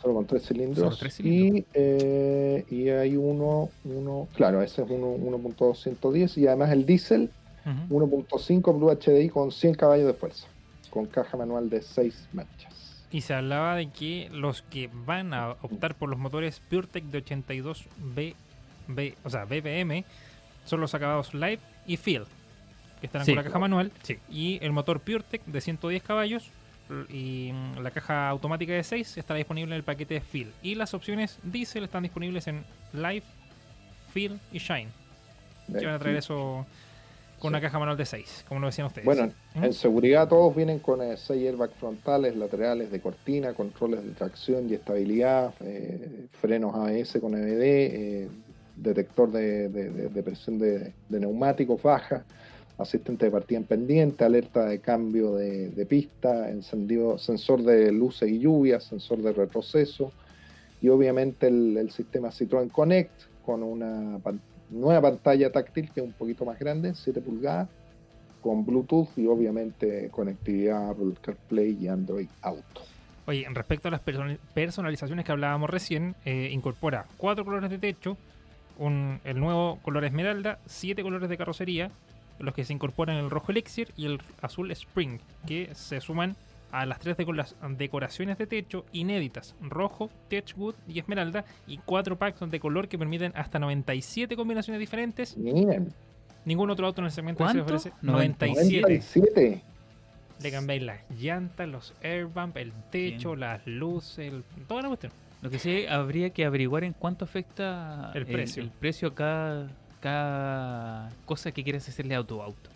[0.00, 1.60] Solo con 3 cilindros, Solo tres cilindros.
[1.60, 6.86] Y, eh, y hay uno, uno, claro, ese es uno 1.2 110 y además el
[6.86, 7.30] diésel
[7.88, 8.06] Ujú.
[8.06, 10.46] 1.5 Blue HDI con 100 caballos de fuerza,
[10.88, 13.04] con caja manual de 6 marchas.
[13.12, 17.18] Y se hablaba de que los que van a optar por los motores PureTech de
[17.18, 18.34] 82 B,
[18.88, 20.04] B, o sea, BPM
[20.64, 22.26] son los acabados Live y Field,
[23.00, 23.32] que estarán Sí.
[23.32, 23.90] con la caja manual.
[24.30, 26.50] Y el motor PureTech de 110 caballos
[27.08, 30.52] y mm, la caja automática de 6 estará disponible en el paquete Field.
[30.62, 33.22] Y las opciones Diesel están disponibles en Live,
[34.12, 34.88] Field y Shine.
[35.78, 36.66] Que van a traer eso
[37.38, 39.04] con una caja manual de 6, como lo decían ustedes.
[39.06, 39.64] Bueno, ¿Mm?
[39.64, 44.74] en seguridad todos vienen con 6 airbags frontales, laterales de cortina, controles de tracción y
[44.74, 47.62] estabilidad, eh, frenos ABS con EBD,
[48.24, 48.28] eh,
[48.76, 52.24] detector de, de- de- de presión de neumáticos baja,
[52.80, 58.38] asistente de partida en pendiente, alerta de cambio de, pista, encendido, sensor de luces y
[58.38, 60.12] lluvia, sensor de retroceso
[60.82, 63.12] y obviamente el, el sistema Citroën Connect
[63.44, 64.18] con una
[64.70, 67.68] nueva pantalla táctil que es un poquito más grande, 7 pulgadas,
[68.40, 72.80] con Bluetooth y obviamente conectividad Apple CarPlay y Android Auto.
[73.26, 78.16] Oye, respecto a las person- personalizaciones que hablábamos recién, eh, incorpora cuatro colores de techo,
[79.24, 81.90] el nuevo color esmeralda, siete colores de carrocería,
[82.40, 86.36] los que se incorporan el rojo elixir y el azul spring, que se suman
[86.72, 92.60] a las tres decoraciones de techo inéditas, rojo, Tetchwood y esmeralda, y cuatro packs de
[92.60, 95.36] color que permiten hasta 97 combinaciones diferentes.
[95.36, 95.92] Miren,
[96.44, 98.80] Ningún otro auto en el segmento se ofrece Noven- 97.
[98.80, 99.62] 97.
[100.42, 103.40] Le cambiáis las llantas, los airbump, el techo, Bien.
[103.40, 105.12] las luces, el- toda la cuestión.
[105.42, 108.62] Lo que sí habría que averiguar en cuánto afecta El precio.
[108.62, 109.68] el precio a
[110.00, 112.70] cada, cosa que quieras hacerle a tu auto.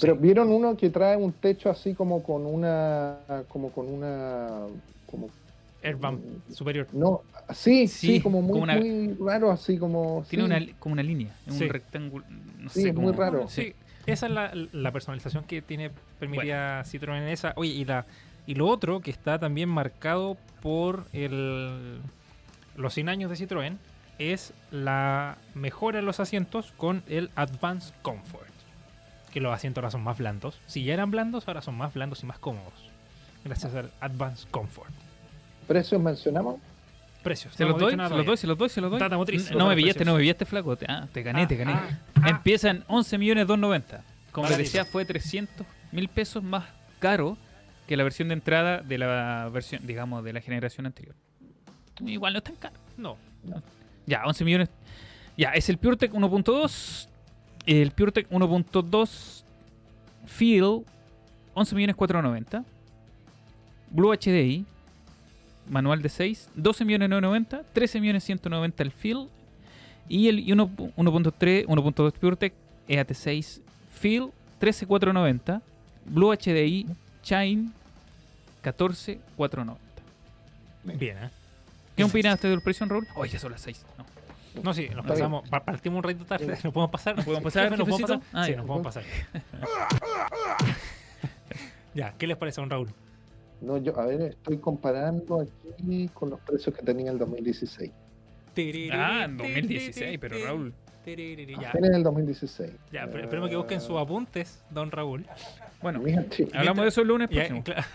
[0.00, 3.16] Pero vieron uno que trae un techo así como con una,
[3.48, 4.48] como con una,
[5.10, 5.28] como
[5.82, 6.20] Airbump
[6.52, 6.86] superior.
[6.92, 10.50] no, sí, sí, Sí, como muy, como una- muy raro, así como Tiene sí.
[10.66, 12.24] una, como una línea, un rectángulo.
[12.58, 13.48] No Sí, sé es muy raro.
[13.48, 13.74] Sí,
[14.06, 15.90] esa es la, la personalización que tiene
[16.20, 17.52] permitida Citroën en esa.
[17.56, 18.06] Oye, y la
[18.46, 21.98] y lo otro que está también marcado por el,
[22.76, 23.76] los 100 años de Citroën
[24.18, 28.48] es la mejora en los asientos con el Advanced Comfort.
[29.32, 30.58] Que los asientos ahora son más blandos.
[30.66, 32.72] Si ya eran blandos, ahora son más blandos y más cómodos.
[33.44, 34.90] Gracias al Advanced Comfort.
[35.66, 36.56] ¿Precios mencionamos?
[37.22, 37.54] Precios.
[37.54, 39.00] Se no los doy, se los doy, se los doy, se los doy.
[39.56, 40.76] No me pillaste, no me pillaste, flaco.
[40.76, 41.72] Te- Ah, te gané, Ah, te gané.
[41.72, 42.28] ah, ah.
[42.30, 44.02] Empiezan 11 millones 290.
[44.32, 46.64] Como les decía, fue 300 mil pesos más
[47.00, 47.36] caro
[47.86, 51.14] que la versión de entrada de la versión, digamos, de la generación anterior.
[52.06, 52.76] Igual no es tan caro.
[52.96, 53.16] No.
[54.08, 54.68] Ya, 11 millones.
[55.36, 57.08] Ya, es el PureTech 1.2.
[57.66, 59.44] El PureTech 1.2
[60.26, 60.84] Feel
[61.54, 62.64] 11 millones 490.
[63.90, 64.64] Blue HDI
[65.68, 69.28] manual de 6, 12 millones 990, 13 millones 190 el Feel
[70.08, 72.54] y el y uno- 1.3, 1.2 PureTech
[72.88, 73.60] EAT6
[73.92, 74.30] Feel
[74.60, 75.60] 13490,
[76.06, 76.86] Blue HDI
[77.22, 77.70] Shine
[78.62, 79.78] 14490.
[80.84, 81.30] Bien, ¿eh?
[81.98, 83.06] ¿Qué opinaste del precio, Raúl?
[83.14, 83.84] Oye, ya son las 6.
[83.98, 84.06] No.
[84.62, 85.48] No, sí, nos pasamos.
[85.48, 86.46] pa- Partimos un ratito tarde.
[86.46, 87.14] ¿Nos podemos pasar?
[87.16, 88.18] ¿Nos podemos pasar, ¿Nos podemos jefecito?
[88.20, 88.40] pasar?
[88.40, 88.56] Ah, sí, ya.
[88.56, 89.04] nos podemos pasar.
[91.94, 92.88] ya, ¿qué les parece a un Raúl?
[93.60, 97.90] No, yo, a ver, estoy comparando aquí con los precios que tenía el 2016.
[98.92, 100.72] Ah, en 2016, pero Raúl.
[101.06, 102.70] Ya, Apenas en el 2016.
[102.92, 105.24] ya pero esperemos que busquen sus apuntes, don Raúl.
[105.80, 106.02] Bueno,
[106.52, 107.64] hablamos de eso el lunes Ya, próximo.
[107.64, 107.86] cla-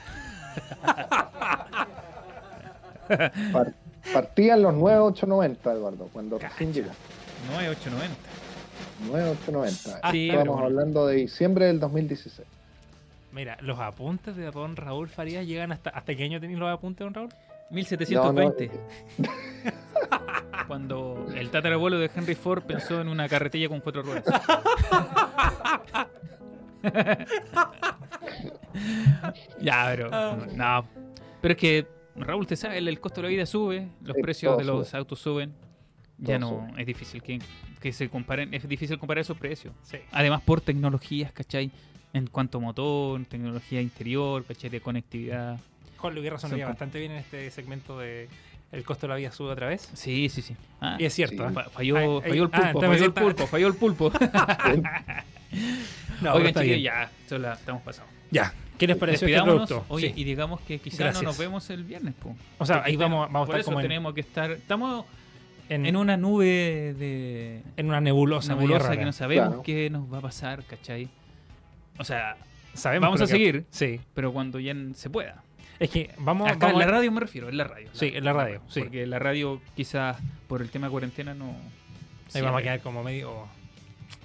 [3.54, 3.74] Par-
[4.12, 6.89] partían los 9,890, Eduardo, cuando recién llegó.
[7.51, 8.16] 9890.
[9.08, 9.99] 9,890.
[10.01, 10.64] Ah, Sí, Estamos bueno.
[10.66, 12.47] hablando de diciembre del 2016.
[13.32, 15.89] Mira, los apuntes de don Raúl Farías llegan hasta.
[15.89, 17.30] ¿Hasta qué año tenéis los apuntes, don Raúl?
[17.72, 18.72] 1720.
[20.68, 24.26] Cuando el tatarabuelo de Henry Ford pensó en una carretilla con cuatro ruedas.
[29.60, 30.10] ya, pero.
[30.56, 30.86] No.
[31.41, 34.22] Pero es que, Raúl, te sabe, el, el costo de la vida sube, los Sí,
[34.22, 34.97] precios de los sube.
[34.99, 35.53] autos suben.
[36.20, 37.39] Ya Todo no, es difícil que,
[37.82, 39.74] que se comparen, es difícil comparar esos precios.
[39.84, 39.97] Sí.
[40.11, 41.72] Además, por tecnologías, ¿cachai?
[42.14, 44.70] En cuanto a motor, tecnología interior, ¿cachai?
[44.70, 45.59] De conectividad.
[45.97, 48.30] Juan Luis Son razonaría com- bastante bien en este segmento de
[48.72, 49.89] El costo de la vida sube otra vez.
[49.93, 50.55] Sí, sí, sí.
[50.80, 51.49] Ah, Y es cierto.
[51.49, 51.55] Sí.
[51.59, 51.64] ¿eh?
[51.72, 54.11] falló, Ay, ay, falló el ah, pulpo, falló el pulpo, falló el pulpo.
[56.22, 58.11] No, Oigan, chiquillos, ya, la estamos pasando.
[58.32, 58.53] Ya.
[58.78, 59.86] ¿Qué les pareció este producto?
[59.89, 60.21] oye, Sí.
[60.21, 62.36] y digamos que quizás no nos vemos el viernes, po.
[62.57, 64.51] O sea, Porque ahí vamos, vamos a Por estar eso como en, tenemos que estar,
[64.51, 65.05] estamos
[65.69, 68.97] en, en una nube de en una nebulosa, nebulosa rara.
[68.97, 69.63] que no sabemos Claro.
[69.63, 71.07] qué nos va a pasar, ¿cachai?
[71.97, 72.36] O sea,
[72.74, 73.99] Sabemos vamos a que- seguir, Sí.
[74.15, 75.43] pero cuando ya se pueda.
[75.80, 77.89] Es que vamos, Acá vamos en la radio me refiero, en la radio.
[77.93, 78.80] Sí, en la radio, sí.
[78.82, 80.17] Porque la radio quizás
[80.47, 81.55] por el tema de cuarentena no...
[82.34, 83.47] Ahí vamos a quedar como medio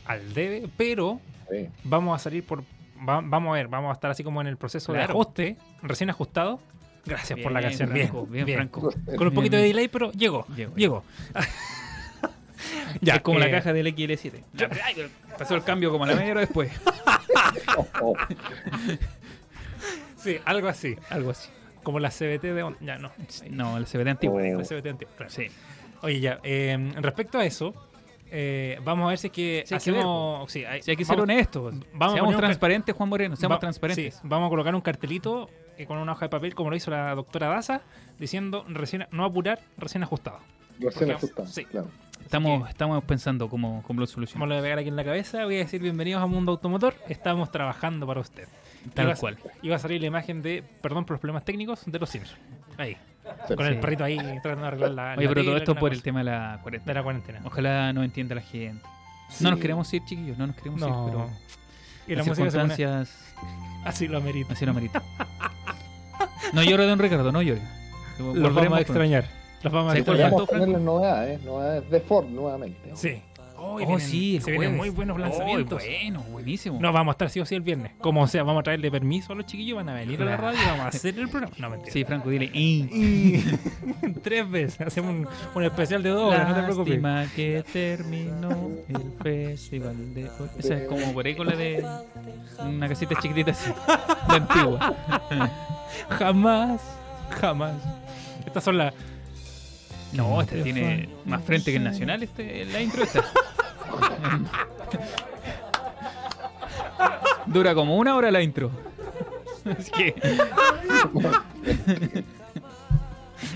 [0.06, 1.20] al debe, pero
[1.50, 1.66] Sí.
[1.84, 2.62] vamos a salir por.
[3.06, 6.10] Va- vamos a ver, vamos a estar así como en el proceso de ajuste, recién
[6.10, 6.60] ajustado.
[7.04, 8.58] Gracias por la Bien, canción, Franco, bien, bien.
[8.58, 8.92] Franco.
[9.16, 11.04] Con un poquito de delay, pero llegó, Llegó, llegó.
[13.00, 14.32] Ya, es como eh, la caja del XL7.
[14.54, 16.70] Ya, pero, ay, pero pasó el cambio como a la media hora después.
[20.16, 21.48] Sí, algo así, Algo así.
[21.84, 22.62] como la CBT de.
[22.62, 23.10] on- Ya, no.
[23.50, 24.36] No, el CBT antiguo.
[24.38, 24.40] Oh.
[24.58, 25.30] La CBT antigua, claro.
[25.32, 25.46] Sí.
[26.02, 27.74] Oye, ya, eh, respecto a eso,
[28.30, 30.52] Eh, vamos a ver si es que Sí, hay que ver, hacemos.
[30.52, 31.74] sí, hay, Si hay que ser vamos- honestos.
[31.92, 33.36] vamos a seamos transparentes, Juan Moreno.
[33.36, 34.14] Seamos va- transparentes.
[34.14, 36.90] sí, vamos a colocar un cartelito eh, con una hoja de papel, como lo hizo
[36.90, 37.82] la doctora Daza,
[38.18, 40.38] diciendo recién, no apurar, recién ajustado.
[40.82, 41.64] Porque- ajustada, sí.
[41.64, 41.88] claro.
[42.22, 44.48] Estamos, estamos pensando cómo, cómo lo Como solucionamos.
[44.48, 46.94] voy a pegar aquí en la cabeza, voy a decir bienvenidos a Mundo Automotor.
[47.08, 48.46] Estamos trabajando para usted.
[48.92, 49.38] Tal iba a- cual.
[49.62, 52.38] Iba a salir la imagen de, perdón por los problemas técnicos, de los Simpsons.
[52.76, 52.96] Ahí.
[53.46, 53.72] Con sí.
[53.72, 55.14] el perrito ahí tratando de arreglar la.
[55.16, 56.94] Oye, la pero todo esto por el tema de la de cuarentena.
[56.94, 57.40] la cuarentena.
[57.44, 58.84] Ojalá nos entienda la gente.
[59.30, 59.44] Sí.
[59.44, 61.06] No nos queremos ir, chiquillos, no nos queremos ir, No.
[61.06, 61.30] pero
[62.06, 63.34] Y la las circunstancias
[63.84, 64.52] así lo amerita.
[64.52, 65.02] así lo ameritan.
[66.52, 67.60] No llore, don Ricardo, no llore.
[68.18, 69.24] Los vamos a extrañar.
[69.62, 70.68] Los vamos a ¿Sabes cuál extrañar.
[70.68, 72.90] las novedades, novedades de Ford nuevamente.
[72.94, 73.22] Sí.
[73.78, 75.82] Hoy Oh, vienen- sí, se vienen muy buenos Oh, lanzamientos.
[75.84, 76.78] bueno, buenísimo.
[76.80, 77.92] No, vamos a estar sí o sí el viernes.
[78.00, 80.58] Como sea, vamos a traerle permiso a los chiquillos, van a venir a la radio
[80.62, 81.54] y vamos a hacer el programa.
[81.58, 81.92] No, mentira.
[81.92, 82.50] Sí, Franco, dile.
[82.52, 83.42] "Y".
[84.22, 84.80] Tres veces.
[84.80, 87.30] Hacemos un, un especial de dos horas, no te preocupes.
[87.36, 90.28] Que terminó el festival de.
[90.58, 91.84] Esa es como por ahí con la de
[92.64, 93.70] una casita chiquitita así,
[94.28, 94.94] la antigua.
[96.10, 96.80] Jamás,
[97.40, 97.74] jamás.
[98.46, 98.92] Estas son las.
[100.12, 103.24] No, este tiene más frente que el nacional, este, la intro esta.
[107.46, 108.70] Dura como una hora la intro.
[109.78, 110.14] Así que,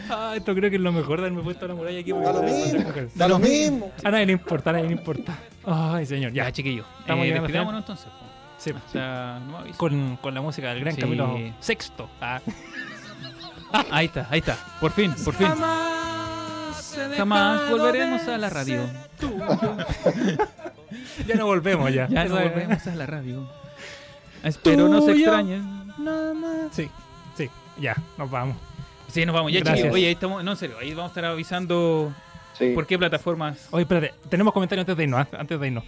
[0.09, 2.12] Ah, esto creo que es lo mejor de haberme puesto la muralla aquí.
[2.12, 2.78] porque Da lo mismo.
[2.78, 3.09] recoger.
[3.14, 3.91] Da lo mismo.
[4.05, 5.39] A nadie le importa, a nadie le importa.
[5.64, 6.85] Ay, señor, ya, chiquillo.
[7.01, 8.07] Estamos Eh, despidámonos entonces.
[8.59, 9.76] Sí, O sea, no aviso.
[9.78, 11.01] con, con la música del gran Sí.
[11.01, 12.09] Camilo Sexto.
[12.20, 12.41] Ah.
[13.91, 14.57] Ahí está, ahí está.
[14.80, 15.49] Por fin, por fin.
[17.16, 18.82] Jamás volveremos a la radio.
[21.26, 22.09] Ya no volvemos ya.
[22.09, 23.49] Ya no volvemos a la radio.
[24.43, 25.62] Espero no se extrañen.
[26.72, 26.90] Sí,
[27.36, 28.57] sí, ya, nos vamos.
[29.09, 29.53] Sí, nos vamos.
[29.53, 29.76] Ya, Gracias.
[29.78, 29.95] chiquillos.
[29.95, 30.43] Oye, ahí estamos.
[30.43, 30.76] No, en serio.
[30.80, 32.12] Ahí vamos a estar avisando
[32.59, 32.72] Sí.
[32.74, 33.68] por qué plataformas.
[33.70, 35.20] Oye, espérate, tenemos comentarios antes de irnos.
[35.32, 35.84] ah, Antes de irnos.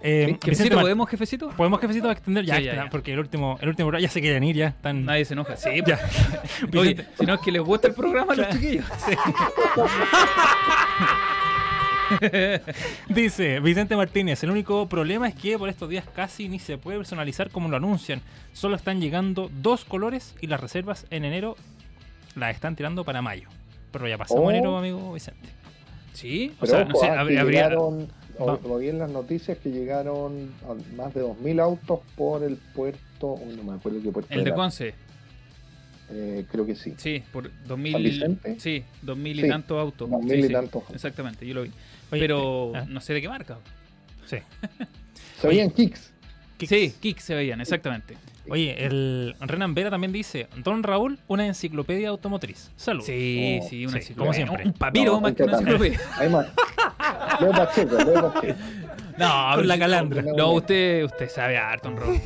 [0.00, 1.48] Eh, Vicente ¿Jefecito, Mar- podemos, jefecito?
[1.50, 2.44] ¿Podemos, jefecito, extender?
[2.44, 2.90] Ya, Sí, ya, espera, ya.
[2.90, 4.68] porque el último, el último, ya se quieren ir, ya.
[4.68, 5.04] Están...
[5.04, 5.56] Nadie se enoja.
[5.56, 5.98] Sí, Ya.
[6.78, 8.84] Oye, Vicente- si no es que les gusta el programa a los chiquillos.
[13.08, 16.96] Dice Vicente Martínez, el único problema es que por estos días casi ni se puede
[16.98, 18.20] personalizar como lo anuncian.
[18.52, 21.56] Solo están llegando dos colores y las reservas en enero
[22.34, 23.48] las están tirando para mayo.
[23.92, 24.50] Pero ya pasamos Oh.
[24.50, 25.48] enero, amigo Vicente.
[26.14, 27.40] Sí, o Pero sea, no sé, ah, habría.
[27.42, 28.08] habría- llegaron,
[28.38, 28.58] o- Va.
[28.66, 33.34] lo vi en las noticias que llegaron a más de 2.000 autos por el puerto,
[33.34, 34.54] uy, no me acuerdo qué puerto El de.
[34.54, 34.94] Conce,
[36.10, 36.94] Eh, creo que sí.
[36.96, 37.92] sí, por 2000.
[37.92, 38.56] ¿San Vicente?
[38.60, 40.08] Sí, 2000 y Sí, tantos autos.
[40.08, 40.82] 2000 Sí, y sí, tantos.
[40.94, 41.70] Exactamente, yo lo vi.
[42.10, 43.58] Oye, Pero eh, ah, no sé de qué marca.
[44.24, 44.38] sí.
[45.40, 46.10] Se veían kicks.
[46.56, 46.70] Kicks.
[46.70, 48.16] Sí, Kicks se veían, exactamente.
[48.50, 52.70] Oye, el Renan Vera también dice, Don Raúl, una enciclopedia automotriz.
[52.76, 53.04] Salud.
[53.04, 54.46] Sí, Oh, sí, una sí, como enciclopedia.
[54.46, 54.66] siempre.
[54.66, 56.00] Un papiro No, más que una enciclopedia.
[56.16, 56.46] Hay más.
[57.40, 58.58] Leo Pacheco, Leo Pacheco.
[59.18, 60.22] No, Con la calandra.
[60.22, 62.20] No, usted, usted sabe harto, Raúl.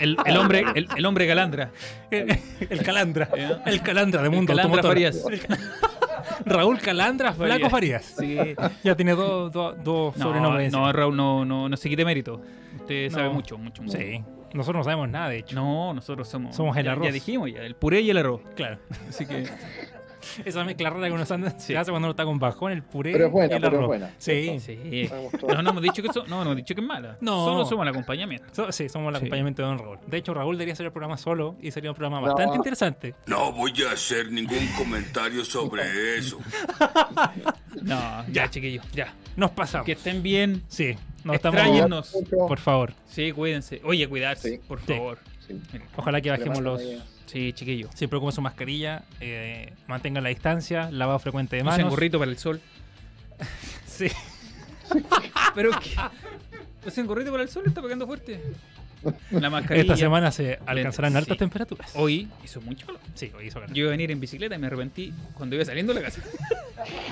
[0.00, 1.70] El, el hombre, el, el hombre calandra.
[2.10, 2.38] El,
[2.70, 3.28] el Calandra.
[3.66, 4.90] El Calandra de El Mundo Calandra Automotor.
[4.90, 5.24] Farías.
[6.46, 8.04] Raúl Calandra, Flaco Farías.
[8.18, 8.38] Sí.
[8.82, 10.72] Ya tiene dos dos- dos No, sobrenombres.
[10.72, 12.40] no, Raúl, no, no, no se quite mérito.
[12.80, 13.96] Usted sabe mucho, mucho, mucho.
[13.98, 14.22] Sí.
[14.52, 15.54] Nosotros no sabemos nada, de hecho.
[15.54, 16.56] No, nosotros somos.
[16.56, 17.06] Somos el ya, arroz.
[17.06, 18.40] Ya dijimos ya, el puré y el arroz.
[18.56, 18.78] Claro.
[19.08, 19.46] Así que.
[20.44, 21.74] Esa mezcla rara que uno se Sí.
[21.74, 23.86] hace cuando uno está con bajón, el puré Pero es buena, y el pero es
[23.86, 24.10] buena.
[24.18, 24.58] Sí.
[24.60, 25.08] Sí.
[25.48, 27.16] No, no hemos dicho que so- no, no hemos dicho que es mala.
[27.20, 27.44] No.
[27.44, 28.46] Solo somos el acompañamiento.
[28.52, 29.18] So- sí, somos el Sí.
[29.26, 29.98] acompañamiento de Don Raúl.
[30.06, 32.26] De hecho, Raúl debería hacer el programa solo y sería un programa No.
[32.34, 33.14] bastante interesante.
[33.26, 36.38] No voy a hacer ningún comentario sobre eso.
[37.82, 39.14] No, ya, chiquillos, ya.
[39.36, 39.86] Nos pasamos.
[39.86, 40.62] Que estén bien.
[40.68, 42.12] Sí, nos estamos.
[42.30, 42.92] Por favor.
[43.08, 43.80] Sí, cuídense.
[43.84, 44.60] Oye, cuidarse, Sí.
[44.66, 45.18] por favor.
[45.46, 45.56] Sí.
[45.96, 46.82] Ojalá que bajemos los.
[47.30, 47.90] Sí, chiquillos.
[47.94, 51.88] Siempre con su mascarilla, eh, mantengan la distancia, lavado frecuente de manos.
[51.88, 52.60] gorrito para el sol.
[53.86, 54.08] Sí.
[55.54, 57.02] Pero que.
[57.02, 58.40] Gorrito para el sol, está pegando fuerte.
[59.30, 59.82] La mascarilla.
[59.82, 61.18] Esta semana se alcanzarán Sí.
[61.18, 61.90] altas temperaturas.
[61.94, 63.00] Hoy hizo mucho calor.
[63.14, 63.74] Sí, hoy hizo calor.
[63.74, 66.20] Yo iba a venir en bicicleta y me arrepentí cuando iba saliendo de la casa.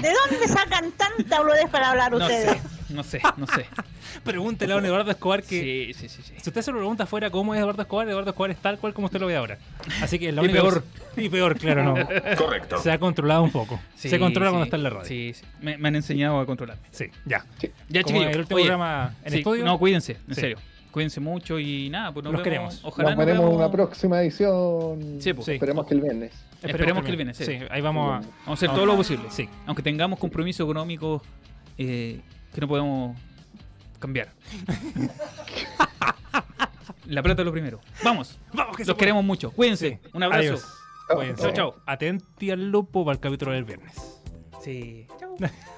[0.00, 2.50] ¿De dónde sacan tanta boludez para hablar No ustedes?
[2.50, 3.66] sé, no sé, no sé.
[4.24, 5.92] Pregúntele a don Eduardo Escobar que.
[5.94, 6.22] Sí, sí, sí.
[6.22, 6.34] sí.
[6.40, 8.92] Si usted se lo pregunta afuera cómo es Eduardo Escobar, Eduardo Escobar es tal cual
[8.94, 9.58] como usted lo ve ahora.
[10.02, 10.82] Así que la Y única peor.
[10.82, 11.94] cosa- Y peor, claro, no.
[12.36, 12.78] Correcto.
[12.80, 13.80] Se ha controlado un poco.
[13.96, 15.04] Sí, se controla sí, cuando está en la radio.
[15.06, 15.44] Sí, sí.
[15.60, 16.82] Me, me han enseñado a controlarme.
[16.92, 17.44] Sí, ya.
[17.88, 18.30] Ya, chiquillos.
[18.32, 19.64] el último oye, programa en sí, estudio.
[19.64, 20.40] No, cuídense, en Sí.
[20.40, 20.58] serio.
[20.90, 22.44] Cuídense mucho y nada, pues nos Los vemos.
[22.44, 22.80] queremos.
[22.84, 25.18] Ojalá Nos nos veremos en una próxima edición.
[25.20, 25.46] Sí, pues.
[25.46, 25.52] Sí.
[25.52, 26.32] Esperemos que el viernes.
[26.62, 27.44] Esperemos que el viernes, sí.
[27.44, 28.14] Sí, ahí vamos a.
[28.20, 29.24] Vamos a hacer todo lo posible.
[29.30, 29.48] Sí.
[29.66, 31.22] Aunque tengamos compromisos económicos
[31.76, 32.20] eh,
[32.54, 33.16] que no podemos
[33.98, 34.30] cambiar.
[37.06, 37.80] La plata es lo primero.
[38.04, 38.38] Vamos.
[38.52, 39.06] Vamos, que se Los puede.
[39.06, 39.50] queremos mucho.
[39.50, 40.00] Cuídense.
[40.12, 40.40] Un abrazo.
[40.42, 40.66] Adiós.
[41.14, 41.42] Cuídense.
[41.42, 41.74] Chao, chao.
[41.86, 43.94] Atenti al lupo para el capítulo del viernes.
[44.62, 45.06] Sí.